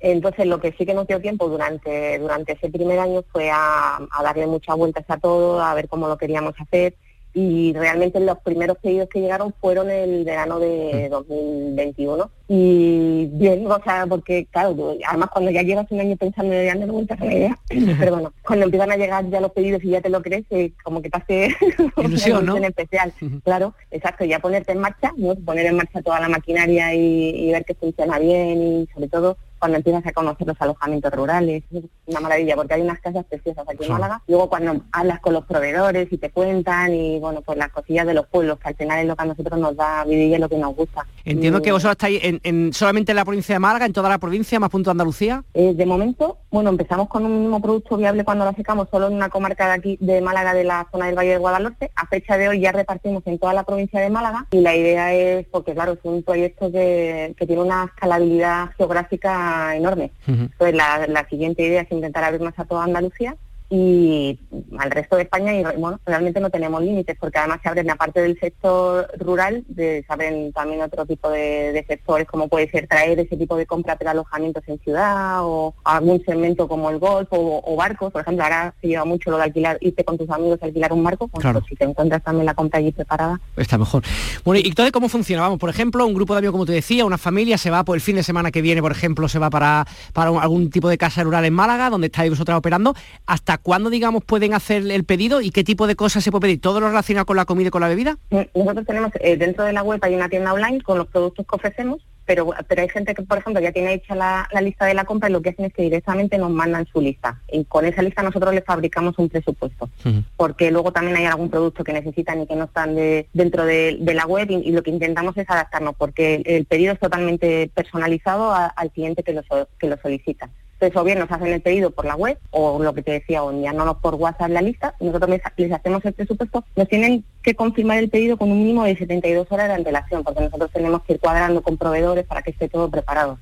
[0.00, 3.96] Entonces, lo que sí que nos dio tiempo durante, durante ese primer año fue a,
[3.96, 6.94] a darle muchas vueltas a todo, a ver cómo lo queríamos hacer
[7.40, 12.52] y realmente los primeros pedidos que llegaron fueron el verano de 2021 mm.
[12.52, 16.80] y bien, o sea, porque claro, además cuando ya llevas un año pensando en el
[16.80, 17.58] no me una idea,
[18.00, 20.72] pero bueno, cuando empiezan a llegar ya los pedidos y ya te lo crees, eh,
[20.82, 21.56] como que te hace
[21.96, 22.56] ilusión, ¿no?
[22.56, 23.12] especial,
[23.44, 25.36] claro, exacto, ya ponerte en marcha, ¿no?
[25.36, 29.36] poner en marcha toda la maquinaria y, y ver que funciona bien y sobre todo
[29.58, 33.64] cuando empiezas a conocer los alojamientos rurales, es una maravilla, porque hay unas casas preciosas
[33.68, 34.22] aquí en Málaga.
[34.26, 38.14] Luego cuando hablas con los proveedores y te cuentan, y bueno, pues las cosillas de
[38.14, 40.48] los pueblos, que al final es lo que a nosotros nos da vivir y lo
[40.48, 41.06] que nos gusta.
[41.24, 44.60] Entiendo que vosotros estáis en, solamente en la provincia de Málaga, en toda la provincia,
[44.60, 45.44] más punto de Andalucía.
[45.54, 49.14] Eh, de momento, bueno, empezamos con un mismo producto viable cuando lo secamos solo en
[49.14, 51.90] una comarca de aquí, de Málaga, de la zona del Valle de Guadalhorce.
[51.96, 55.12] A fecha de hoy ya repartimos en toda la provincia de Málaga y la idea
[55.12, 60.12] es, porque claro, es un proyecto que, que tiene una escalabilidad geográfica enorme.
[60.26, 63.36] Entonces la, siguiente idea es intentar abrir más a toda Andalucía
[63.70, 64.38] y
[64.78, 68.22] al resto de España y bueno, realmente no tenemos límites porque además se abren aparte
[68.22, 73.36] del sector rural, se abren también otro tipo de, sectores como puede ser traer ese
[73.36, 78.12] tipo de compra para alojamientos en ciudad o algún segmento como el golf o, barcos,
[78.12, 80.92] por ejemplo, ahora se lleva mucho lo de alquilar, irte con tus amigos a alquilar
[80.92, 83.40] un barco, pues, pues si te encuentras también la compra allí preparada.
[83.56, 84.02] Está mejor.
[84.44, 85.42] Bueno, ¿y entonces cómo funciona?
[85.42, 87.96] Vamos, por ejemplo, un grupo de amigos, como te decía, una familia se va por
[87.96, 90.98] el fin de semana que viene, por ejemplo, se va para, para algún tipo de
[90.98, 92.94] casa rural en Málaga, donde estáis vosotros operando.
[93.26, 96.60] ¿Hasta cuándo, digamos, pueden hacer el pedido y qué tipo de cosas se puede pedir?
[96.60, 98.18] ¿Todo lo relacionado con la comida y con la bebida?
[98.54, 101.56] Nosotros tenemos, eh, dentro de la web hay una tienda online con los productos que
[101.56, 105.06] ofrecemos pero, pero hay gente que, por ejemplo, ya tiene hecha la, lista de la
[105.06, 107.40] compra y lo que hacen es que directamente nos mandan su lista.
[107.50, 109.88] Y con esa lista nosotros les fabricamos un presupuesto,
[110.36, 112.94] porque luego también hay algún producto que necesitan y que no están
[113.32, 117.70] dentro de, la web y, lo que intentamos es adaptarnos, porque el, pedido es totalmente
[117.74, 119.42] personalizado al cliente que lo,
[119.78, 120.50] que lo solicita.
[120.80, 123.42] Entonces, o bien nos hacen el pedido por la web, o lo que te decía,
[123.42, 127.98] o enviándonos por WhatsApp la lista, nosotros les, hacemos el presupuesto, nos tienen que confirmar
[127.98, 131.20] el pedido con un mínimo de 72 horas de antelación, porque nosotros tenemos que ir
[131.20, 133.38] cuadrando con proveedores para que esté todo preparado.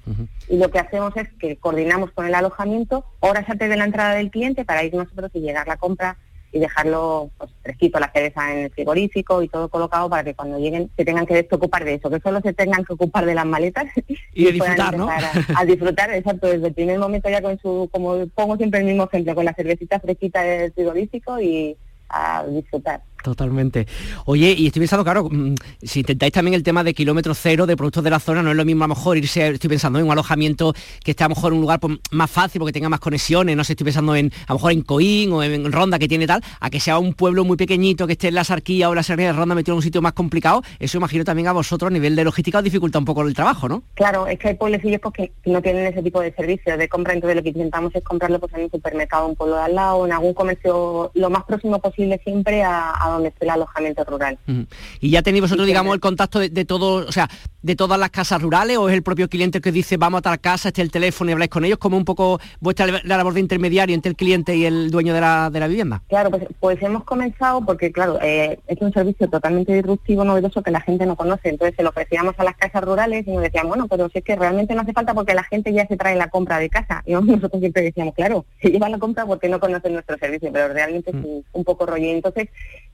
[0.49, 4.15] Y lo que hacemos es que coordinamos con el alojamiento horas antes de la entrada
[4.15, 6.17] del cliente para ir nosotros y llegar la compra
[6.57, 10.59] y dejarlo pues, fresquito, la cereza en el frigorífico y todo colocado para que cuando
[10.59, 13.47] lleguen se tengan que desocupar de eso, que solo se tengan que ocupar de las
[13.47, 13.87] maletas
[14.35, 15.09] y, disfrutar, ¿no?
[15.55, 19.05] A, disfrutar, exacto, desde el primer momento ya con su, como pongo siempre el mismo
[19.05, 21.77] ejemplo, con la cervecita fresquita del frigorífico y
[22.09, 23.03] a disfrutar.
[23.27, 23.89] Totalmente.
[24.27, 27.77] Oye, y estoy pensando, claro, mm, si intentáis también el tema de kilómetro cero de
[27.77, 30.05] productos de la zona, no es lo mismo a lo mejor irse, estoy pensando en
[30.05, 32.89] un alojamiento que esté a lo mejor en un lugar pues, más fácil porque tenga
[32.89, 35.99] más conexiones, no sé, estoy pensando en a lo mejor en Coín o en Ronda
[35.99, 38.89] que tiene tal, a que sea un pueblo muy pequeñito que esté en la Sarquía
[38.91, 41.53] o la Serranía de Ronda metido en un sitio más complicado, eso imagino también a
[41.53, 43.83] vosotros a nivel de logística os dificulta un poco el trabajo, ¿no?
[43.95, 47.13] Claro, es que hay pueblecillos pues, que no tienen ese tipo de servicios de compra,
[47.13, 50.07] entonces lo que intentamos es comprarlo pues, en un supermercado, un pueblo de al lado,
[50.07, 54.39] en algún comercio lo más próximo posible siempre a donde esté el alojamiento rural.
[55.01, 57.29] ¿Y ya tenéis vosotros, digamos, el contacto de, de todo, o sea,
[57.63, 60.41] de todas las casas rurales o es el propio cliente que dice vamos a tal
[60.41, 63.41] casa, este el teléfono y habláis con ellos, como un poco vuestra la labor de
[63.41, 66.03] intermediario entre el cliente y el dueño de la, de la vivienda?
[66.09, 70.71] Claro, pues, pues hemos comenzado porque, claro, eh, es un servicio totalmente disruptivo, novedoso que
[70.71, 73.67] la gente no conoce, entonces se lo ofrecíamos a las casas rurales y nos decían,
[73.67, 76.15] bueno, pero si es que realmente no hace falta porque la gente ya se trae
[76.15, 77.03] la compra de casa.
[77.05, 80.73] Y nosotros siempre decíamos, claro, se lleva la compra porque no conocen nuestro servicio, pero
[80.73, 81.41] realmente es mm.
[81.53, 82.11] un, poco rollo.
[82.11, 82.49] entonces,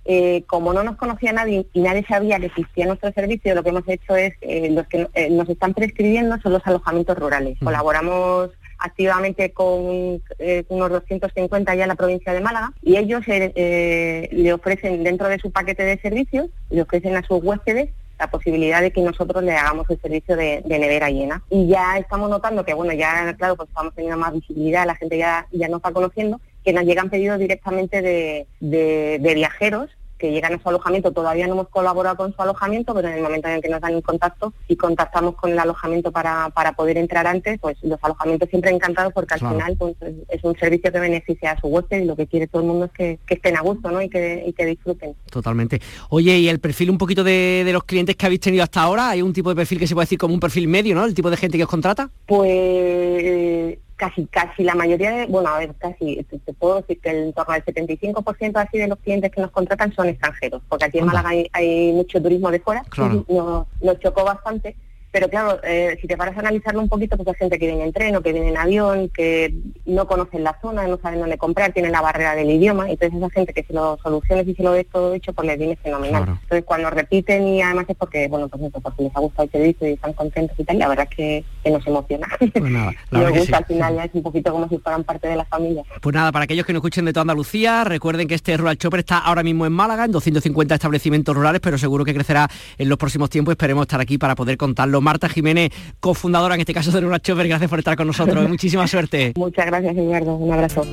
[0.04, 3.68] eh, como no nos conocía nadie y nadie sabía que existía nuestro servicio, lo que
[3.68, 7.58] hemos hecho es, eh, los que eh, nos están prescribiendo son los alojamientos rurales.
[7.62, 10.20] Colaboramos activamente con
[10.68, 15.52] unos 250 ya en la provincia de Málaga y ellos le ofrecen dentro de su
[15.52, 17.90] paquete de servicios, le ofrecen a sus huéspedes
[18.22, 21.42] la posibilidad de que nosotros le hagamos el servicio de, nevera llena.
[21.50, 25.18] Y ya estamos notando que, bueno, ya, claro, pues estamos teniendo más visibilidad, la gente
[25.18, 29.90] ya, ya nos está conociendo, que nos llegan pedidos directamente de, de viajeros
[30.22, 31.10] que llegan a su alojamiento.
[31.10, 33.80] Todavía no hemos colaborado con su alojamiento, pero en el momento en el que nos
[33.80, 37.98] dan un contacto y contactamos con el alojamiento para, para poder entrar antes, pues los
[38.02, 39.96] alojamientos siempre encantados porque al final pues,
[40.28, 42.84] es un servicio que beneficia a su huésped y lo que quiere todo el mundo
[42.84, 44.00] es que, estén a gusto ¿no?
[44.00, 45.16] y, que, y que disfruten.
[45.28, 45.80] Totalmente.
[46.10, 49.08] Oye, y el perfil un poquito de, de los clientes que habéis tenido hasta ahora,
[49.08, 51.04] ¿hay un tipo de perfil que se puede decir como un perfil medio, ¿no?
[51.04, 52.10] El tipo de gente que os contrata.
[52.26, 57.32] Pues casi casi la mayoría de, bueno, a ver, casi, te, puedo decir que en
[57.32, 61.06] torno al 75% así de los clientes que nos contratan son extranjeros, porque aquí en
[61.06, 62.82] Málaga hay, mucho turismo de fuera,
[63.28, 64.74] nos chocó bastante
[65.12, 67.84] pero claro, eh, si te paras a analizarlo un poquito, pues hay gente que viene
[67.84, 69.54] en tren o que viene en avión, que
[69.84, 73.28] no conocen la zona, no saben dónde comprar, tienen la barrera del idioma, entonces esa
[73.28, 76.22] gente que si lo soluciones y si lo ves todo hecho, pues les viene fenomenal.
[76.42, 79.50] Entonces cuando repiten y además es porque, bueno, pues eso, porque les ha gustado el
[79.50, 82.26] servicio y están contentos y tal, la verdad es que, nos emociona.
[82.38, 85.36] Pues nada, nos gusta, al final ya es un poquito como si fueran parte de
[85.36, 85.84] la familia.
[86.00, 89.00] Pues nada, para aquellos que nos escuchen de toda Andalucía, recuerden que este Rural Chopper
[89.00, 92.48] está ahora mismo en Málaga, en 250 establecimientos rurales, pero seguro que crecerá
[92.78, 95.01] en los próximos tiempos, esperemos estar aquí para poder contarlo.
[95.02, 98.48] Marta Jiménez, cofundadora en este caso de Rural Chopper, gracias por estar con nosotros.
[98.48, 99.32] Muchísima suerte.
[99.36, 100.36] Muchas gracias, Eduardo.
[100.36, 100.86] Un abrazo.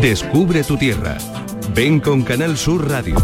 [0.00, 1.16] Descubre tu tierra.
[1.74, 3.16] Ven con Canal Sur Radio.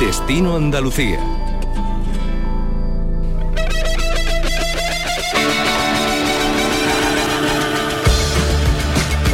[0.00, 1.20] Destino Andalucía.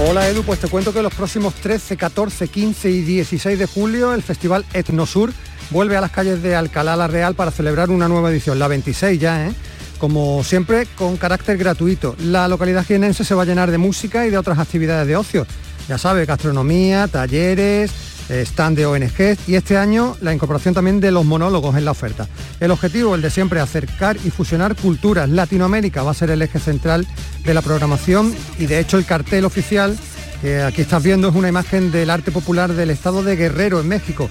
[0.08, 4.14] Hola Edu, pues te cuento que los próximos 13, 14, 15 y 16 de julio
[4.14, 5.32] el Festival Etnosur
[5.70, 9.20] vuelve a las calles de Alcalá la Real para celebrar una nueva edición, la 26
[9.20, 9.52] ya, ¿eh?
[9.98, 12.16] Como siempre, con carácter gratuito.
[12.18, 15.46] La localidad jienense se va a llenar de música y de otras actividades de ocio.
[15.88, 17.90] Ya sabes, gastronomía, talleres,
[18.30, 21.90] eh, stand de ONG y este año la incorporación también de los monólogos en la
[21.90, 22.28] oferta.
[22.60, 25.28] El objetivo, el de siempre, acercar y fusionar culturas.
[25.28, 27.06] Latinoamérica va a ser el eje central
[27.44, 29.98] de la programación y de hecho el cartel oficial
[30.40, 33.88] que aquí estás viendo es una imagen del arte popular del estado de Guerrero en
[33.88, 34.30] México.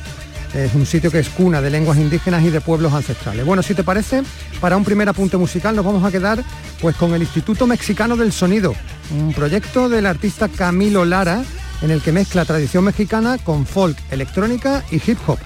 [0.54, 3.45] Es un sitio que es cuna de lenguas indígenas y de pueblos ancestrales.
[3.45, 4.24] Bueno, si te parece,
[4.60, 6.43] para un primer apunte musical nos vamos a quedar
[6.82, 8.74] pues con el Instituto Mexicano del Sonido,
[9.12, 11.43] un proyecto del artista Camilo Lara
[11.82, 15.39] en el que mezcla tradición mexicana con folk, electrónica y hip hop.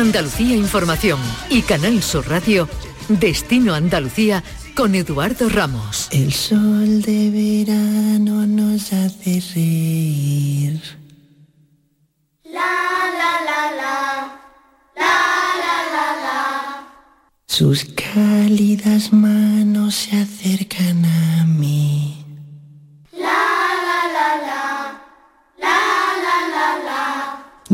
[0.00, 2.68] Andalucía Información y Canal Sur Radio,
[3.08, 4.42] Destino Andalucía
[4.74, 6.08] con Eduardo Ramos.
[6.10, 10.80] El sol de verano nos hace reír.
[12.44, 12.60] La
[13.18, 14.40] la la la,
[14.96, 15.16] la
[15.62, 16.88] la la la.
[17.46, 22.15] Sus cálidas manos se acercan a mí.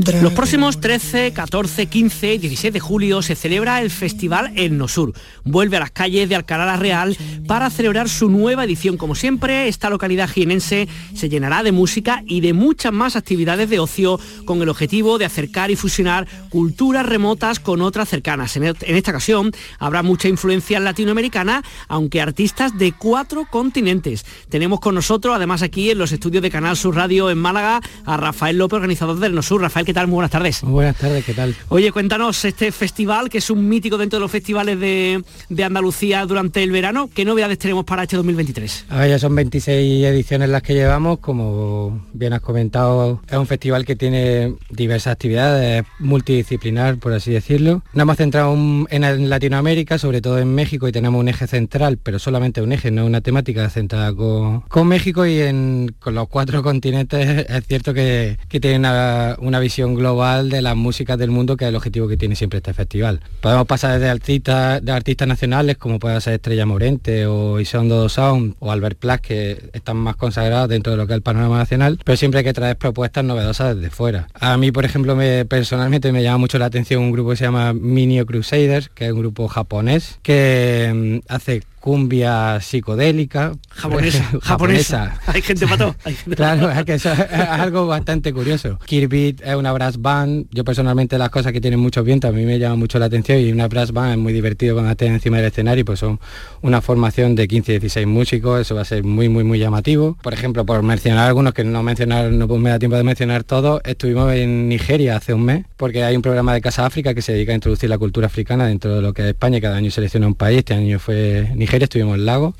[0.05, 5.13] Los próximos 13, 14, 15 y 16 de julio se celebra el Festival El Nosur.
[5.45, 8.97] Vuelve a las calles de Alcalá la Real para celebrar su nueva edición.
[8.97, 13.79] Como siempre, esta localidad jienense se llenará de música y de muchas más actividades de
[13.79, 18.57] ocio con el objetivo de acercar y fusionar culturas remotas con otras cercanas.
[18.57, 24.27] En esta ocasión habrá mucha influencia latinoamericana, aunque artistas de cuatro continentes.
[24.49, 28.17] Tenemos con nosotros, además aquí en los estudios de Canal Sur Radio en Málaga, a
[28.17, 29.61] Rafael López, organizador del Nosur.
[29.61, 30.07] Rafael, ¿qué tal?
[30.07, 30.63] Muy buenas tardes.
[30.63, 31.55] buenas tardes, ¿qué tal?
[31.69, 35.23] Oye, cuéntanos este festival, que es un mítico dentro de los festivales de,
[35.63, 37.11] Andalucía durante el verano.
[37.15, 38.87] ¿Qué novedades tenemos para este 2023?
[38.89, 41.19] A ver, ya son 26 ediciones las que llevamos.
[41.19, 47.83] Como bien has comentado, es un festival que tiene diversas actividades, multidisciplinar, por así decirlo.
[47.93, 52.19] Nos hemos centrado en Latinoamérica, sobre todo en México, y tenemos un eje central, pero
[52.19, 57.67] solamente un eje, no una temática centrada con, México y con los cuatro continentes es
[57.67, 61.69] cierto que, que tiene una, una visión global de las músicas del mundo, que es
[61.69, 63.21] el objetivo que tiene siempre este festival.
[63.41, 68.55] Podemos pasar desde artistas, de artistas nacionales, como puede ser Estrella Morente o Isondo Sound
[68.59, 71.99] o Albert Plas, que están más consagrados dentro de lo que es el panorama nacional,
[72.05, 74.29] pero siempre hay que traer propuestas novedosas desde fuera.
[74.35, 77.45] A mí, por ejemplo, me, personalmente me llama mucho la atención un grupo que se
[77.45, 83.53] llama Minio Crusaders, que es un grupo japonés, que mm, hace cumbia psicodélica.
[83.73, 85.19] Japonesa, japonesa.
[85.27, 85.95] Hay gente para
[86.37, 88.79] claro, es que eso es algo bastante curioso.
[88.87, 90.47] Kirby es una brass band.
[90.53, 93.41] Yo personalmente las cosas que tienen mucho viento a mí me llama mucho la atención
[93.41, 96.21] y una brass band es muy divertido cuando estés encima del escenario, pues son
[96.61, 100.17] una formación de 15, 16 músicos, eso va a ser muy, muy, muy llamativo.
[100.23, 103.81] Por ejemplo, por mencionar algunos que no mencionar, no me da tiempo de mencionar todos,
[103.85, 107.33] estuvimos en Nigeria hace un mes, porque hay un programa de Casa África que se
[107.33, 110.29] dedica a introducir la cultura africana dentro de lo que es España, cada año selecciona
[110.29, 112.55] un país, este año fue Nigeria estuvimos en Lago.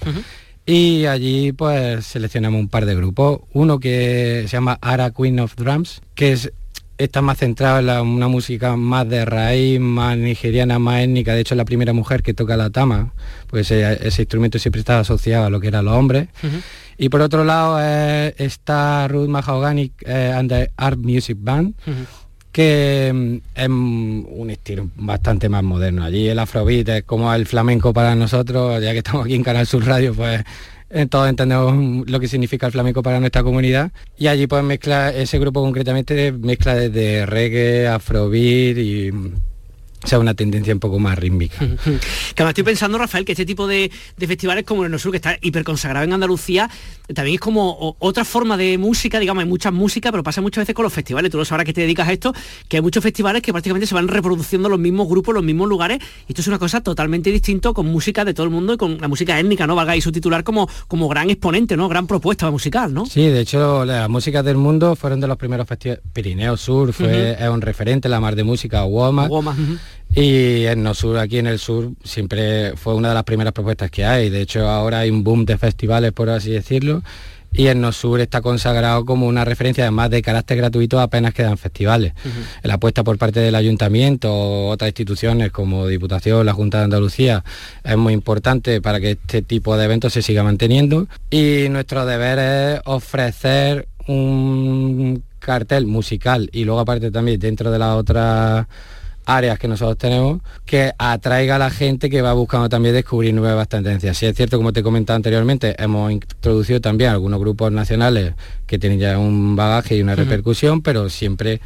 [0.65, 3.41] Y allí pues seleccionamos un par de grupos.
[3.53, 6.53] Uno que se llama Ara Queen of Drums, que es
[6.99, 11.35] está más centrado en la- una música más de raíz, más nigeriana, más étnica.
[11.35, 13.13] De hecho, es la primera mujer que toca la tama,
[13.49, 16.29] pues ese, ese instrumento siempre estaba asociado a lo que eran los hombres.
[16.99, 21.75] Y por otro lado eh, está Ruth Mahogany eh, and the Art Music Band,
[22.53, 26.05] que mm, es un estilo bastante más moderno.
[26.05, 29.67] Allí el afrobeat es como el flamenco para nosotros, ya que estamos aquí en Canal
[29.67, 30.43] Sur Radio, pues
[30.91, 33.91] eh, todos entendemos lo que significa el flamenco para nuestra comunidad.
[34.19, 39.11] Y allí pues mezcla, ese grupo concretamente mezcla desde reggae, afrobeat y...
[39.11, 39.33] mm,
[40.05, 41.59] sea, una tendencia un poco más rítmica.
[42.35, 45.19] Que además estoy pensando, Rafael, que este tipo de, de festivales como el Nosur, que
[45.19, 46.69] está hiper consagrado en Andalucía,
[47.15, 50.75] también es como otra forma de música, digamos, hay mucha música, pero pasa muchas veces
[50.75, 51.31] con los festivales.
[51.31, 52.33] Tú lo sabrás que te dedicas a esto,
[52.69, 55.99] que hay muchos festivales que prácticamente se van reproduciendo los mismos grupos, los mismos lugares,
[56.29, 58.99] y esto es una cosa totalmente distinto con música de todo el mundo y con
[58.99, 59.75] la música étnica, ¿no?
[59.75, 61.89] Valga y su titular como, como gran exponente, ¿no?
[61.89, 63.07] Gran propuesta musical, ¿no?
[63.07, 66.03] Sí, de hecho las músicas del mundo fueron de los primeros festivales.
[66.13, 69.29] Pirineo Sur fue, es un referente, la mar de música, Woma.
[69.29, 69.79] Goma, ujú.
[70.15, 73.91] Y en el sur, aquí en el sur, siempre fue una de las primeras propuestas
[73.91, 74.29] que hay.
[74.29, 77.03] De hecho, ahora hay un boom de festivales, por así decirlo.
[77.55, 82.15] Y en Nosur está consagrado como una referencia, además de carácter gratuito, apenas quedan festivales.
[82.63, 87.45] La apuesta por parte del ayuntamiento o otras instituciones como Diputación, la Junta de Andalucía,
[87.85, 91.09] es muy importante para que este tipo de eventos se siga manteniendo.
[91.31, 97.97] Y nuestro deber es ofrecer un cartel musical y luego aparte también dentro de las
[97.97, 98.67] otras
[99.37, 103.69] áreas que nosotros tenemos que atraiga a la gente que va buscando también descubrir nuevas
[103.69, 104.17] tendencias.
[104.17, 108.35] Si es cierto, como te he comentado anteriormente, hemos introducido también algunos grupos nacionales
[108.67, 111.61] que tienen ya un bagaje y una repercusión, pero siempre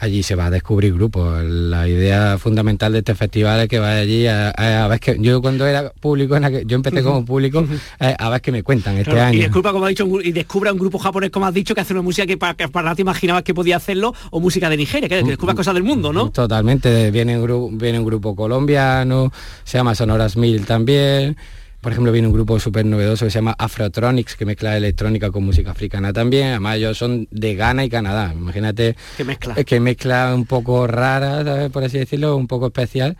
[0.00, 1.44] allí se va a descubrir grupos.
[1.44, 5.16] La idea fundamental de este festival es que vaya allí a, a- a ver que
[5.20, 7.64] yo cuando era público, en aquel- yo empecé como público,
[8.00, 9.38] eh, a ver qué me cuentan este Claro, año.
[9.38, 11.92] Y disculpa, como ha dicho, y descubra un grupo japonés, como has dicho, que hace
[11.92, 14.76] una música que para, que para nada te imaginabas que podía hacerlo, o música de
[14.76, 16.30] Nigeria, que, que descubra cosas del mundo, ¿no?
[16.30, 19.32] Totalmente, viene un, viene un grupo colombiano,
[19.64, 21.36] se llama Sonoras Mil también.
[21.80, 25.44] Por ejemplo, viene un grupo súper novedoso que se llama Afrotronics, que mezcla electrónica con
[25.44, 26.48] música africana también.
[26.48, 28.34] Además, ellos son de Ghana y Canadá.
[28.36, 29.54] Imagínate Que mezcla.
[29.56, 31.70] eh, que mezcla un poco rara, ¿sabes?
[31.70, 33.16] por así decirlo, un poco especial.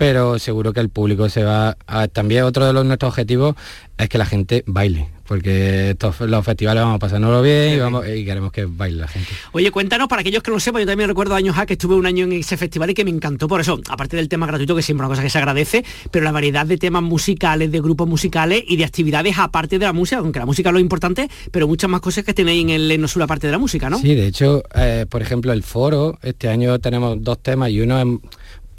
[0.00, 2.08] Pero seguro que el público se va a...
[2.08, 3.54] También otro de los, nuestros objetivos
[3.98, 8.06] es que la gente baile, porque estos, los festivales vamos a pasárnoslo bien y, vamos,
[8.08, 9.28] y queremos que baile la gente.
[9.52, 12.06] Oye, cuéntanos, para aquellos que no sepan, yo también recuerdo años A que estuve un
[12.06, 14.80] año en ese festival y que me encantó por eso, aparte del tema gratuito, que
[14.80, 18.08] siempre es una cosa que se agradece, pero la variedad de temas musicales, de grupos
[18.08, 21.68] musicales y de actividades aparte de la música, aunque la música es lo importante, pero
[21.68, 23.98] muchas más cosas que tenéis en el Enosur aparte de la música, ¿no?
[23.98, 28.00] Sí, de hecho, eh, por ejemplo, el foro, este año tenemos dos temas y uno
[28.00, 28.06] es,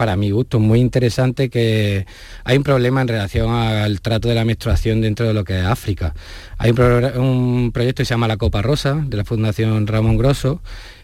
[0.01, 2.07] para mi gusto, muy interesante, que
[2.43, 5.63] hay un problema en relación al trato de la menstruación dentro de lo que es
[5.63, 6.15] África.
[6.57, 10.59] Hay un, proyecto que se llama La Copa Rosa, de la Fundación Ramón Grosso,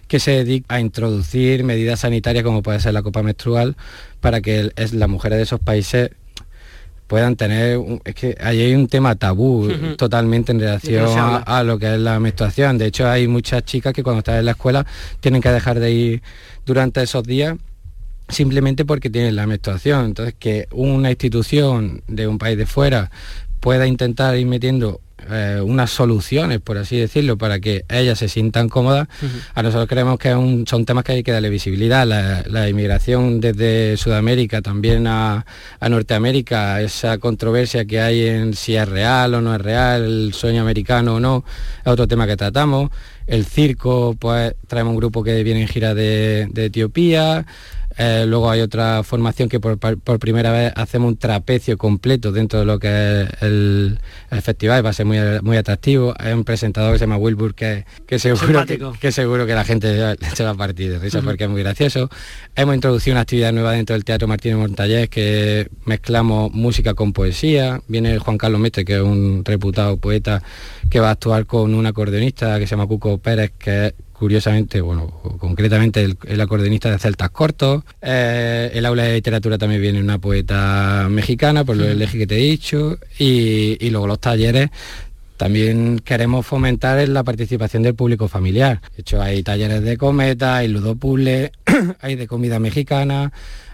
[0.07, 3.75] que se dedica a introducir medidas sanitarias como puede ser la copa menstrual
[4.19, 6.09] para que las mujeres de esos países
[7.05, 11.93] puedan tener es que ahí hay un tema tabú totalmente en relación a lo que
[11.93, 12.79] es la menstruación.
[12.79, 14.87] De hecho hay muchas chicas que cuando están en la escuela
[15.19, 16.23] tienen que dejar de ir
[16.65, 17.57] durante esos días
[18.30, 23.09] simplemente porque tienen la menstruación entonces que una institución de un país de fuera
[23.59, 28.69] pueda intentar ir metiendo eh, unas soluciones, por así decirlo, para que ellas se sientan
[28.69, 29.09] cómodas,
[29.55, 32.07] a nosotros creemos que es un- son temas que hay que darle visibilidad.
[32.07, 35.45] La, la inmigración desde Sudamérica también a,
[35.82, 40.34] a Norteamérica, esa controversia que hay en si es real o no es real, el
[40.34, 41.43] sueño americano o no,
[41.82, 42.89] es otro tema que tratamos.
[43.25, 47.45] El circo, pues traemos un grupo que viene en gira de, de Etiopía.
[47.97, 49.79] Eh, luego hay otra formación que por,
[50.19, 52.87] primera vez hacemos un trapecio completo dentro de lo que
[53.23, 56.13] es el, el festival, va a ser muy, muy atractivo.
[56.17, 58.65] Hay un presentador que se llama Wilbur que, que seguro
[58.99, 62.09] que, seguro que la gente se va a partir de risa porque es muy gracioso.
[62.55, 67.81] Hemos introducido una actividad nueva dentro del Teatro Martínez Montallés que mezclamos música con poesía.
[67.87, 70.43] Viene Juan Carlos Mestre, que es un reputado poeta,
[70.89, 74.82] que va a actuar con un acordeonista que se llama Cuco Pérez, que es curiosamente,
[74.82, 77.84] bueno, concretamente el, el acordeonista de Celtas Cortos.
[78.01, 82.28] Eh, el aula de literatura también viene una poeta mexicana, por lo del eje que
[82.28, 82.97] te he dicho.
[83.20, 84.70] Y, y luego los talleres
[85.38, 88.82] también queremos fomentar en la participación del público familiar.
[88.95, 91.51] De hecho, hay talleres de cometa, hay ludopuzzle,
[92.01, 93.32] hay de comida mexicana,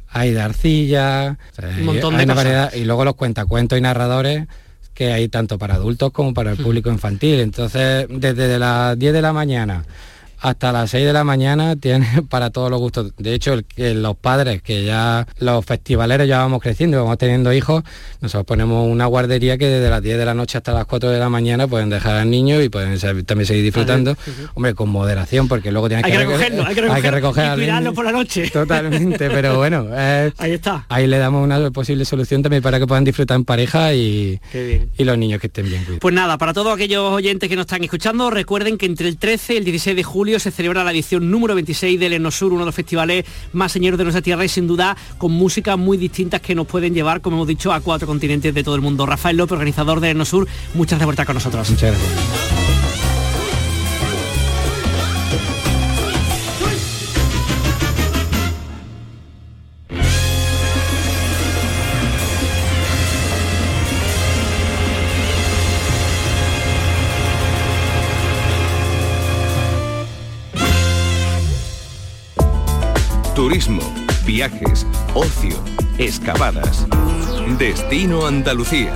[0.10, 1.38] hay de arcilla,
[1.80, 2.36] Un montón hay de una cosas.
[2.36, 2.74] variedad.
[2.74, 4.46] y luego los cuentacuentos y narradores
[4.94, 7.40] que hay tanto para adultos como para el público infantil.
[7.40, 9.86] Entonces, desde las 10 de la mañana
[10.44, 13.14] hasta las 6 de la mañana tiene para todos los gustos.
[13.18, 17.84] De hecho, los padres que ya, los festivaleros ya vamos creciendo, vamos teniendo hijos,
[18.22, 21.20] nosotros ponemos una guardería que desde las 10 de la noche hasta las 4 de
[21.20, 24.16] la mañana pueden dejar al niño y pueden también seguir disfrutando.
[24.54, 27.92] Hombre, con moderación, porque luego tienes hay que, recogerlo, hay que, hay que recoger y
[27.92, 28.50] por la noche.
[28.54, 29.88] Totalmente, pero bueno,
[30.38, 30.86] ahí está.
[30.90, 34.40] Ahí le damos una posible solución también para que puedan disfrutar en pareja y,
[34.98, 36.02] y los niños que estén bien cuidados.
[36.02, 39.54] Pues nada, para todos aquellos oyentes que nos están escuchando, recuerden que entre el 13
[39.54, 42.68] y el 16 de julio se celebra la edición número 26 del Enosur, uno de
[42.68, 46.56] los festivales más señores de nuestra tierra y sin duda con músicas muy distintas que
[46.56, 49.06] nos pueden llevar, como hemos dicho, a cuatro continentes de todo el mundo.
[49.06, 51.70] Rafael López, organizador del Enosur, muchas gracias por estar con nosotros.
[51.70, 52.63] Muchas gracias.
[74.34, 75.56] Viajes, ocio,
[76.00, 76.88] excavadas.
[77.60, 78.92] Destino Andalucía.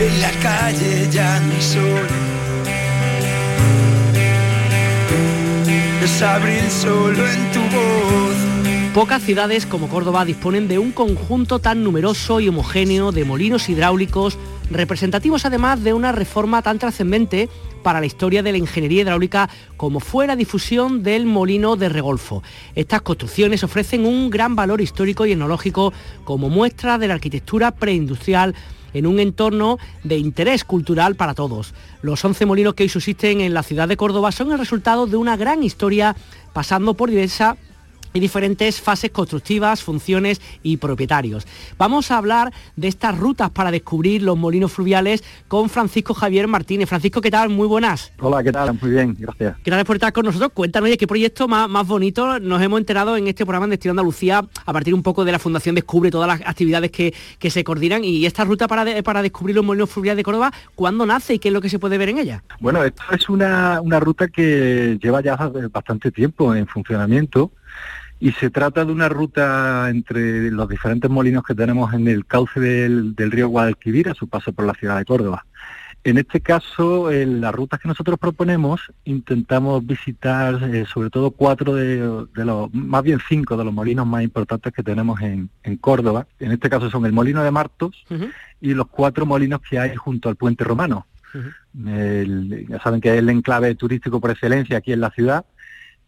[0.00, 2.08] En la calle ya no sol.
[6.02, 8.36] Es abril solo en tu voz.
[8.92, 14.36] Pocas ciudades como Córdoba disponen de un conjunto tan numeroso y homogéneo de molinos hidráulicos,
[14.70, 17.48] representativos además de una reforma tan trascendente
[17.82, 22.42] para la historia de la ingeniería hidráulica como fue la difusión del molino de Regolfo.
[22.74, 25.92] Estas construcciones ofrecen un gran valor histórico y etnológico
[26.24, 28.54] como muestra de la arquitectura preindustrial
[28.94, 31.74] en un entorno de interés cultural para todos.
[32.02, 35.16] Los 11 molinos que hoy subsisten en la ciudad de Córdoba son el resultado de
[35.16, 36.14] una gran historia
[36.52, 37.56] pasando por diversas
[38.12, 41.46] y diferentes fases constructivas, funciones y propietarios.
[41.78, 46.88] Vamos a hablar de estas rutas para descubrir los molinos fluviales con Francisco Javier Martínez.
[46.88, 47.48] Francisco, ¿qué tal?
[47.48, 48.12] Muy buenas.
[48.20, 48.78] Hola, ¿qué tal?
[48.80, 49.56] Muy bien, gracias.
[49.64, 50.52] Gracias por estar con nosotros.
[50.54, 54.44] Cuéntanos, qué proyecto más, más bonito nos hemos enterado en este programa de Destino Andalucía
[54.66, 57.12] a partir un poco de la Fundación Descubre, todas las actividades que,
[57.50, 61.34] se coordinan y esta ruta para, para descubrir los molinos fluviales de Córdoba, ¿cuándo nace
[61.34, 62.42] y qué es lo que se puede ver en ella?
[62.60, 65.36] Bueno, esto es una, una ruta que lleva ya
[65.70, 67.50] bastante tiempo en funcionamiento
[68.22, 72.60] y se trata de una ruta entre los diferentes molinos que tenemos en el cauce
[72.60, 75.44] del, río Guadalquivir a su paso por la ciudad de Córdoba.
[76.04, 81.74] En este caso, en las rutas que nosotros proponemos, intentamos visitar eh, sobre todo cuatro
[81.74, 85.50] de, los, más bien cinco de los molinos más importantes que tenemos en,
[85.80, 86.28] Córdoba.
[86.38, 88.04] En este caso son el molino de Martos
[88.60, 91.08] y los cuatro molinos que hay junto al puente romano.
[91.74, 95.44] ya saben que es el enclave turístico por excelencia aquí en la ciudad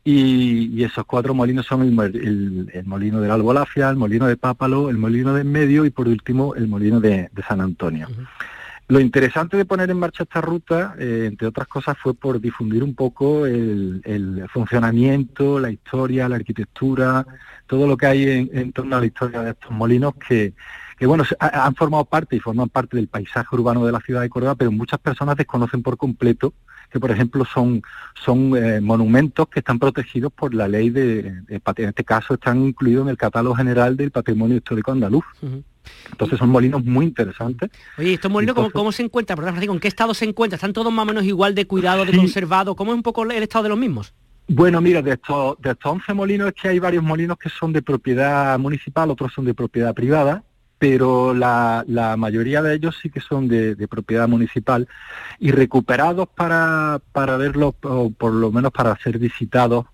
[0.05, 5.33] y, esos cuatro molinos son el, molino del Albolafia, el molino de Pápalo, el molino
[5.33, 8.09] de medio y por último el molino de, San Antonio.
[8.87, 12.85] Lo interesante de poner en marcha esta ruta, eh, entre otras cosas, fue por difundir
[12.85, 17.27] un poco el, funcionamiento, la historia, la arquitectura,
[17.67, 20.53] todo lo que hay en, torno a la historia de estos molinos que,
[20.99, 24.29] que bueno, han formado parte y forman parte del paisaje urbano de la ciudad de
[24.29, 26.53] Córdoba, pero muchas personas desconocen por completo
[26.95, 27.83] que por ejemplo son,
[28.25, 33.03] son eh, monumentos que están protegidos por la ley de, en este caso están incluidos
[33.03, 35.25] en el catálogo general del patrimonio histórico andaluz.
[36.13, 37.69] Entonces son molinos muy interesantes.
[37.99, 39.61] Oye, estos molinos, ¿cómo, se encuentran?
[39.61, 40.59] ¿en qué estado se encuentran?
[40.59, 42.77] ¿Están todos más o menos igual de cuidado, de conservado?
[42.77, 44.15] ¿Cómo es un poco el estado de los mismos?
[44.47, 47.73] Bueno, mira, de estos, de estos 11 molinos es que hay varios molinos que son
[47.73, 50.45] de propiedad municipal, otros son de propiedad privada
[50.79, 54.89] pero la, la, mayoría de ellos sí que son de, propiedad municipal
[55.39, 59.87] y recuperados para, para verlos, o por lo menos para ser visitados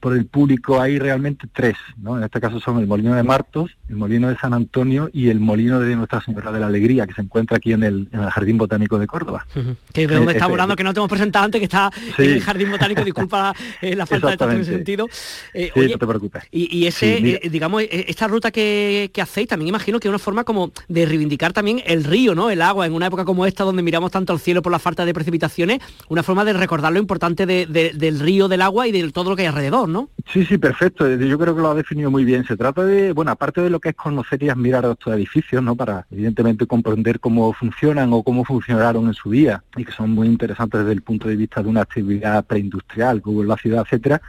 [0.00, 2.16] por el público hay realmente tres, ¿no?
[2.16, 5.40] En este caso son el Molino de Martos, el Molino de San Antonio y el
[5.40, 8.98] Molino de Nuestra Señora de la Alegría, que se encuentra aquí en el, Jardín Botánico
[8.98, 9.46] de Córdoba.
[9.92, 12.40] Que de dónde está volando, que no te hemos presentado antes, que está en el
[12.40, 15.08] Jardín Botánico, disculpa eh, la falta de tanto sentido.
[15.54, 16.44] Eh, sí, no te preocupes.
[16.50, 20.44] Y, ese, eh, digamos, esta ruta que, que, hacéis, también imagino que es una forma
[20.44, 22.50] como de reivindicar también el río, ¿no?
[22.50, 25.04] El agua, en una época como esta, donde miramos tanto al cielo por la falta
[25.04, 29.30] de precipitaciones, una forma de recordar lo importante del río, del agua y de todo
[29.30, 30.10] lo que hay alrededor, ¿no?
[30.32, 31.08] Sí, sí, perfecto.
[31.08, 32.44] Yo creo que lo ha definido muy bien.
[32.44, 35.76] Se trata de, bueno, aparte de lo que es conocer y admirar estos edificios, ¿no?
[35.76, 40.28] Para, evidentemente, comprender cómo funcionan o cómo funcionaron en su día y que son muy
[40.28, 44.20] interesantes desde el punto de vista de una actividad preindustrial, como la ciudad, etcétera.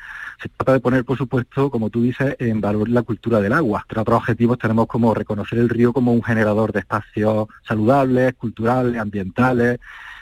[0.42, 3.82] Se trata de poner, por supuesto, como tú dices, en valor la cultura del agua.
[3.84, 9.00] Entre otros objetivos tenemos como reconocer el río como un generador de espacios saludables, culturales,
[9.02, 9.80] ambientales,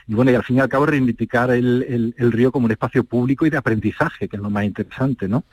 [0.08, 3.04] y bueno, y al fin y al cabo reivindicar el, el, río como un espacio
[3.04, 5.44] público y de aprendizaje, que es lo más interesante, ¿no?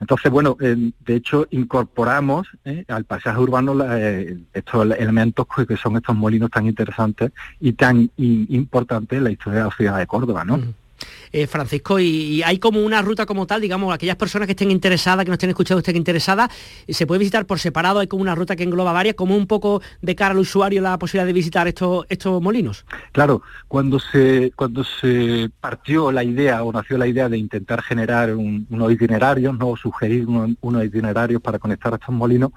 [0.00, 2.84] Entonces, bueno, de hecho incorporamos ¿eh?
[2.88, 9.16] al paisaje urbano eh, estos elementos que son estos molinos tan interesantes y tan importantes
[9.16, 10.60] en la historia de la ciudad de Córdoba, ¿no?
[11.32, 15.24] Eh, Francisco, y, hay como una ruta como tal, digamos, aquellas personas que estén interesadas,
[15.24, 16.50] que nos estén escuchando, estén interesadas,
[16.88, 19.82] se puede visitar por separado, hay como una ruta que engloba varias, como un poco
[20.00, 22.84] de cara al usuario la posibilidad de visitar estos, estos molinos.
[23.12, 28.34] Claro, cuando se, cuando se partió la idea o nació la idea de intentar generar
[28.34, 29.76] unos itinerarios, ¿no?
[29.76, 32.52] sugerir unos itinerarios para conectar a estos molinos,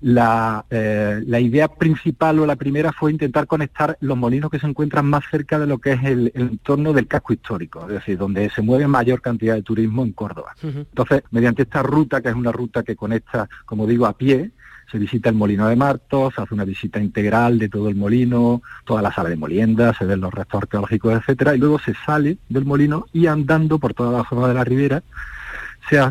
[0.00, 4.66] la, eh, la, idea principal o la primera fue intentar conectar los molinos que se
[4.66, 8.50] encuentran más cerca de lo que es el, entorno del casco histórico, es decir, donde
[8.50, 10.54] se mueve mayor cantidad de turismo en Córdoba.
[10.62, 14.52] Entonces, mediante esta ruta, que es una ruta que conecta, como digo, a pie,
[14.90, 18.62] se visita el molino de Martos, se hace una visita integral de todo el molino,
[18.84, 22.38] toda la sala de molienda, se ven los restos arqueológicos, etcétera, y luego se sale
[22.48, 25.02] del molino y andando por toda la zona de la ribera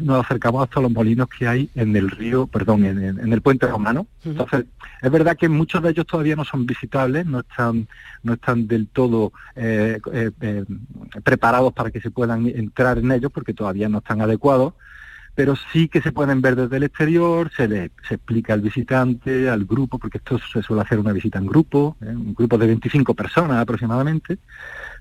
[0.01, 4.07] nos acercamos hasta los molinos que hay en el río, perdón, en, el puente romano.
[4.23, 4.65] Entonces,
[5.01, 7.87] es verdad que muchos de ellos todavía no son visitables, no están,
[8.23, 10.65] no están del todo eh, eh, eh,
[11.23, 14.73] preparados para que se puedan entrar en ellos porque todavía no están adecuados,
[15.35, 19.49] pero sí que se pueden ver desde el exterior, se le se explica al visitante,
[19.49, 23.13] al grupo, porque esto se suele hacer una visita en grupo, un grupo de 25
[23.13, 24.39] personas aproximadamente,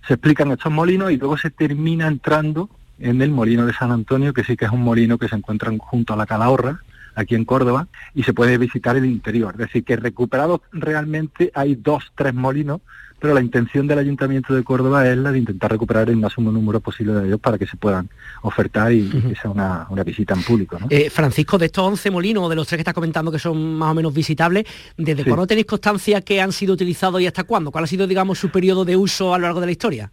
[0.07, 2.69] se explican estos molinos y luego se termina entrando
[2.99, 5.73] en el molino de San Antonio, que sí que es un molino que se encuentra
[5.79, 6.81] junto a la Calahorra,
[7.15, 9.55] aquí en Córdoba, y se puede visitar el interior.
[9.55, 12.81] Es decir, que recuperados realmente hay dos, tres molinos,
[13.19, 16.81] pero la intención del Ayuntamiento de Córdoba es la de intentar recuperar el máximo número
[16.81, 18.11] posible de ellos para que se puedan
[18.43, 20.79] ofertar y, que sea una, visita en público.
[20.91, 23.93] Eh, Francisco, de estos 11 molinos, de los tres que estás comentando que son más
[23.93, 24.65] o menos visitables,
[24.99, 27.71] ¿desde cuándo tenéis constancia que han sido utilizados y hasta cuándo?
[27.71, 30.13] ¿Cuál ha sido, digamos, su periodo de uso a lo largo de la historia?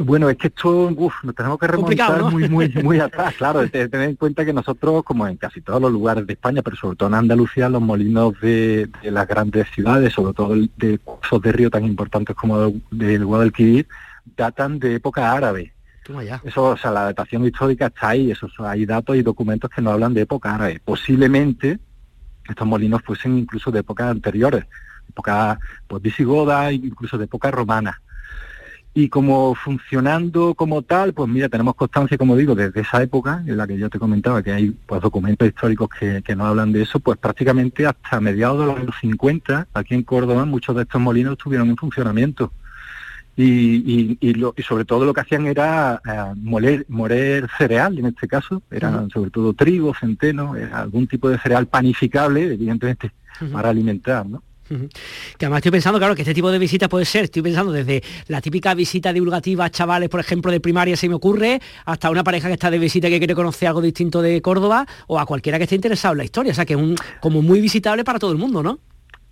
[0.00, 3.94] Bueno, es que esto, uf, nos tenemos que remontar muy, muy, muy atrás, claro, tener
[3.94, 7.08] en cuenta que nosotros, como en casi todos los lugares de España, pero sobre todo
[7.10, 11.84] en Andalucía, los molinos de, las grandes ciudades, sobre todo de cursos de río tan
[11.84, 13.86] importantes como del Guadalquivir,
[14.36, 15.72] datan de época árabe.
[16.44, 19.94] Eso, o sea, la datación histórica está ahí, eso, hay datos y documentos que nos
[19.94, 20.80] hablan de época árabe.
[20.84, 21.78] Posiblemente
[22.48, 24.66] estos molinos fuesen incluso de épocas anteriores,
[25.08, 28.00] época pues, visigoda, incluso de época romana.
[28.96, 33.56] Y como funcionando como tal, pues mira, tenemos constancia, como digo, desde esa época en
[33.56, 36.82] la que yo te comentaba que hay pues documentos históricos que, que nos hablan de
[36.82, 41.00] eso, pues prácticamente hasta mediados de los años 50, aquí en Córdoba, muchos de estos
[41.00, 42.52] molinos estuvieron en funcionamiento.
[43.36, 48.06] Y, y, lo, y sobre todo lo que hacían era eh, moler, moler cereal, en
[48.06, 53.10] este caso, eran sobre todo trigo, centeno, algún tipo de cereal panificable, evidentemente,
[53.52, 54.40] para alimentar, ¿no?
[54.68, 58.02] Que además estoy pensando, claro, que este tipo de visita puede ser, estoy pensando desde
[58.28, 62.24] la típica visita divulgativa a chavales, por ejemplo, de primaria, se me ocurre, hasta una
[62.24, 65.58] pareja que está de visita que quiere conocer algo distinto de Córdoba, o a cualquiera
[65.58, 66.52] que esté interesado en la historia.
[66.52, 68.78] O sea, que es un, como muy visitable para todo el mundo, ¿no?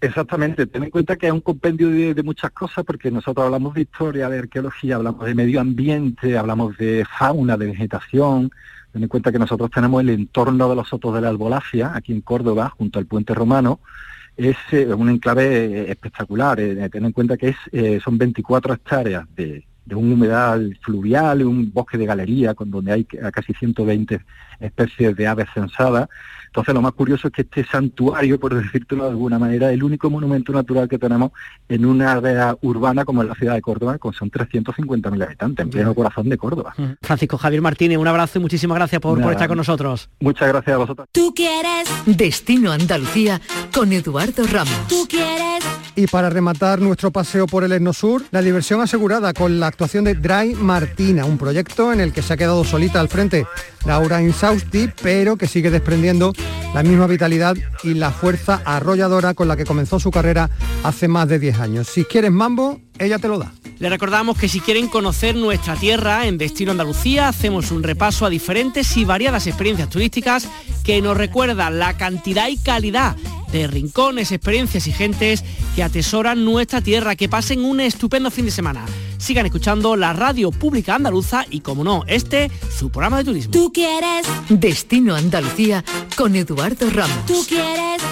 [0.02, 3.82] Exactamente, ten en cuenta que es un compendio de, muchas cosas, porque nosotros hablamos de
[3.82, 8.50] historia, de arqueología, hablamos de medio ambiente, hablamos de fauna, de vegetación.
[8.92, 12.12] Ten en cuenta que nosotros tenemos el entorno de los sotos de la Albolafia, aquí
[12.12, 13.78] en Córdoba, junto al puente romano,
[14.50, 16.58] es eh, un enclave espectacular.
[16.60, 21.44] Eh, ten en cuenta que es, eh, son 24 hectáreas de, de un humedal fluvial,
[21.44, 24.20] un bosque de galería, con donde hay casi 120
[24.60, 26.08] especies de aves censadas.
[26.52, 29.82] Entonces lo más curioso es que este santuario, por decírtelo de alguna manera, es el
[29.82, 31.32] único monumento natural que tenemos
[31.66, 35.70] en una área urbana como es la ciudad de Córdoba, con son 350.000 habitantes, en
[35.70, 36.74] pleno corazón de Córdoba.
[37.00, 40.10] Francisco Javier Martínez, un abrazo y muchísimas gracias por, por estar con nosotros.
[40.20, 41.08] Muchas gracias a vosotros.
[41.10, 43.40] Tú quieres Destino Andalucía
[43.74, 44.88] con Eduardo Ramos.
[44.88, 49.60] Tú quieres y para rematar nuestro paseo por el Etno Sur, la diversión asegurada con
[49.60, 53.08] la actuación de Dry Martina, un proyecto en el que se ha quedado solita al
[53.08, 53.46] frente
[53.84, 56.32] Laura Insausti, pero que sigue desprendiendo
[56.74, 60.50] la misma vitalidad y la fuerza arrolladora con la que comenzó su carrera
[60.82, 61.88] hace más de 10 años.
[61.88, 63.52] Si quieres mambo, ella te lo da.
[63.78, 68.30] Le recordamos que si quieren conocer nuestra tierra en Destino Andalucía, hacemos un repaso a
[68.30, 70.48] diferentes y variadas experiencias turísticas
[70.84, 73.16] que nos recuerdan la cantidad y calidad
[73.50, 75.44] de rincones, experiencias y gentes
[75.74, 77.16] que atesoran nuestra tierra.
[77.16, 78.84] Que pasen un estupendo fin de semana.
[79.18, 83.52] Sigan escuchando la radio pública andaluza y, como no, este, su programa de turismo.
[83.52, 85.84] Tú quieres Destino Andalucía
[86.16, 87.26] con Eduardo Ramos.
[87.26, 88.02] Tú quieres